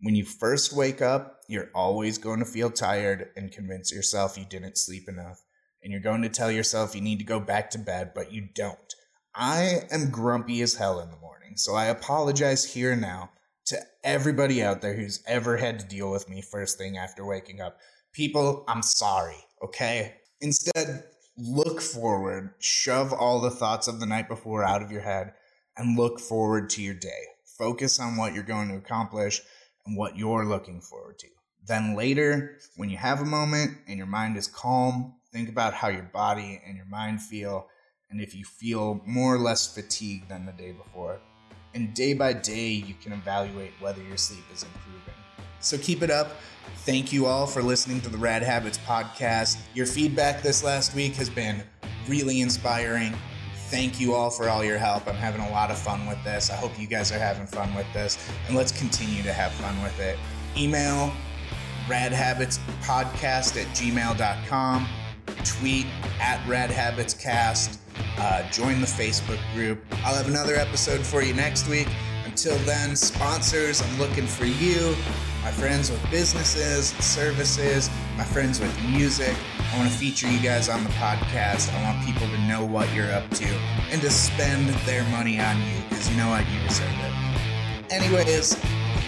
When 0.00 0.14
you 0.14 0.24
first 0.24 0.72
wake 0.72 1.02
up, 1.02 1.40
you're 1.48 1.70
always 1.74 2.18
going 2.18 2.38
to 2.38 2.44
feel 2.44 2.70
tired 2.70 3.30
and 3.36 3.50
convince 3.50 3.92
yourself 3.92 4.38
you 4.38 4.44
didn't 4.44 4.78
sleep 4.78 5.08
enough. 5.08 5.42
And 5.82 5.92
you're 5.92 6.02
going 6.02 6.22
to 6.22 6.28
tell 6.28 6.50
yourself 6.50 6.94
you 6.94 7.00
need 7.00 7.18
to 7.18 7.24
go 7.24 7.40
back 7.40 7.70
to 7.70 7.78
bed, 7.78 8.12
but 8.14 8.32
you 8.32 8.48
don't. 8.54 8.94
I 9.34 9.82
am 9.90 10.10
grumpy 10.10 10.62
as 10.62 10.74
hell 10.74 11.00
in 11.00 11.10
the 11.10 11.16
morning, 11.16 11.56
so 11.56 11.74
I 11.74 11.86
apologize 11.86 12.64
here 12.64 12.92
and 12.92 13.00
now 13.00 13.30
to 13.66 13.78
everybody 14.04 14.62
out 14.62 14.80
there 14.80 14.94
who's 14.94 15.22
ever 15.26 15.56
had 15.56 15.78
to 15.80 15.86
deal 15.86 16.10
with 16.10 16.28
me 16.28 16.40
first 16.40 16.78
thing 16.78 16.96
after 16.96 17.24
waking 17.24 17.60
up. 17.60 17.78
People, 18.12 18.64
I'm 18.66 18.82
sorry, 18.82 19.36
okay? 19.62 20.14
Instead, 20.40 21.04
look 21.38 21.80
forward, 21.80 22.54
shove 22.58 23.12
all 23.12 23.40
the 23.40 23.50
thoughts 23.50 23.88
of 23.88 24.00
the 24.00 24.06
night 24.06 24.28
before 24.28 24.64
out 24.64 24.82
of 24.82 24.90
your 24.90 25.02
head, 25.02 25.34
and 25.76 25.98
look 25.98 26.18
forward 26.18 26.70
to 26.70 26.82
your 26.82 26.94
day. 26.94 27.22
Focus 27.58 28.00
on 28.00 28.16
what 28.16 28.34
you're 28.34 28.42
going 28.42 28.68
to 28.68 28.76
accomplish 28.76 29.40
and 29.86 29.96
what 29.96 30.16
you're 30.16 30.44
looking 30.44 30.80
forward 30.80 31.18
to. 31.18 31.28
Then 31.66 31.96
later, 31.96 32.58
when 32.76 32.90
you 32.90 32.96
have 32.96 33.20
a 33.20 33.26
moment 33.26 33.78
and 33.88 33.98
your 33.98 34.06
mind 34.06 34.36
is 34.36 34.46
calm, 34.46 35.14
think 35.32 35.48
about 35.48 35.74
how 35.74 35.88
your 35.88 36.08
body 36.12 36.60
and 36.66 36.76
your 36.76 36.86
mind 36.86 37.20
feel, 37.20 37.66
and 38.08 38.20
if 38.20 38.34
you 38.34 38.44
feel 38.44 39.02
more 39.04 39.34
or 39.34 39.38
less 39.38 39.74
fatigued 39.74 40.28
than 40.28 40.46
the 40.46 40.52
day 40.52 40.72
before. 40.72 41.20
And 41.74 41.92
day 41.92 42.14
by 42.14 42.32
day, 42.32 42.70
you 42.70 42.94
can 42.94 43.12
evaluate 43.12 43.72
whether 43.80 44.02
your 44.02 44.16
sleep 44.16 44.44
is 44.54 44.62
improving. 44.62 45.15
So 45.60 45.78
keep 45.78 46.02
it 46.02 46.10
up. 46.10 46.36
Thank 46.86 47.12
you 47.12 47.26
all 47.26 47.46
for 47.46 47.62
listening 47.62 48.00
to 48.02 48.08
the 48.08 48.18
Rad 48.18 48.42
Habits 48.42 48.78
podcast. 48.78 49.58
Your 49.74 49.86
feedback 49.86 50.42
this 50.42 50.62
last 50.62 50.94
week 50.94 51.14
has 51.14 51.28
been 51.28 51.62
really 52.08 52.40
inspiring. 52.40 53.12
Thank 53.68 53.98
you 54.00 54.14
all 54.14 54.30
for 54.30 54.48
all 54.48 54.64
your 54.64 54.78
help. 54.78 55.08
I'm 55.08 55.16
having 55.16 55.40
a 55.40 55.50
lot 55.50 55.70
of 55.72 55.78
fun 55.78 56.06
with 56.06 56.22
this. 56.22 56.50
I 56.50 56.54
hope 56.54 56.78
you 56.78 56.86
guys 56.86 57.10
are 57.10 57.18
having 57.18 57.46
fun 57.46 57.74
with 57.74 57.92
this, 57.92 58.16
and 58.46 58.56
let's 58.56 58.70
continue 58.70 59.24
to 59.24 59.32
have 59.32 59.52
fun 59.54 59.82
with 59.82 59.98
it. 59.98 60.16
Email 60.56 61.12
radhabitspodcast 61.88 63.60
at 63.60 63.66
gmail.com, 63.76 64.88
tweet 65.44 65.86
at 66.20 66.38
radhabitscast, 66.46 67.78
uh, 68.18 68.48
join 68.50 68.80
the 68.80 68.86
Facebook 68.86 69.40
group. 69.54 69.84
I'll 70.04 70.14
have 70.14 70.28
another 70.28 70.54
episode 70.54 71.04
for 71.04 71.22
you 71.22 71.34
next 71.34 71.68
week. 71.68 71.88
Until 72.24 72.56
then, 72.58 72.94
sponsors, 72.94 73.82
I'm 73.82 73.98
looking 73.98 74.26
for 74.26 74.44
you 74.44 74.94
my 75.46 75.52
friends 75.52 75.92
with 75.92 76.10
businesses, 76.10 76.88
services, 76.94 77.88
my 78.16 78.24
friends 78.24 78.58
with 78.58 78.76
music. 78.82 79.32
I 79.72 79.78
want 79.78 79.88
to 79.88 79.96
feature 79.96 80.28
you 80.28 80.40
guys 80.40 80.68
on 80.68 80.82
the 80.82 80.90
podcast. 80.90 81.72
I 81.72 81.80
want 81.84 82.04
people 82.04 82.26
to 82.26 82.38
know 82.48 82.64
what 82.64 82.92
you're 82.92 83.12
up 83.12 83.30
to 83.30 83.44
and 83.92 84.02
to 84.02 84.10
spend 84.10 84.68
their 84.86 85.04
money 85.04 85.38
on 85.38 85.56
you 85.58 85.82
because 85.88 86.10
you 86.10 86.16
know 86.16 86.30
what? 86.30 86.44
You 86.50 86.58
deserve 86.66 86.90
it. 86.90 87.92
Anyways, 87.92 88.56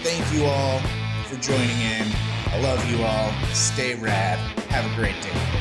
thank 0.01 0.33
you 0.33 0.45
all 0.45 0.79
for 1.25 1.35
joining 1.41 1.81
in. 1.81 2.07
I 2.53 2.61
love 2.61 2.89
you 2.89 3.03
all. 3.03 3.33
Stay 3.53 3.95
rad. 3.95 4.39
Have 4.69 4.89
a 4.89 4.95
great 4.95 5.21
day. 5.21 5.58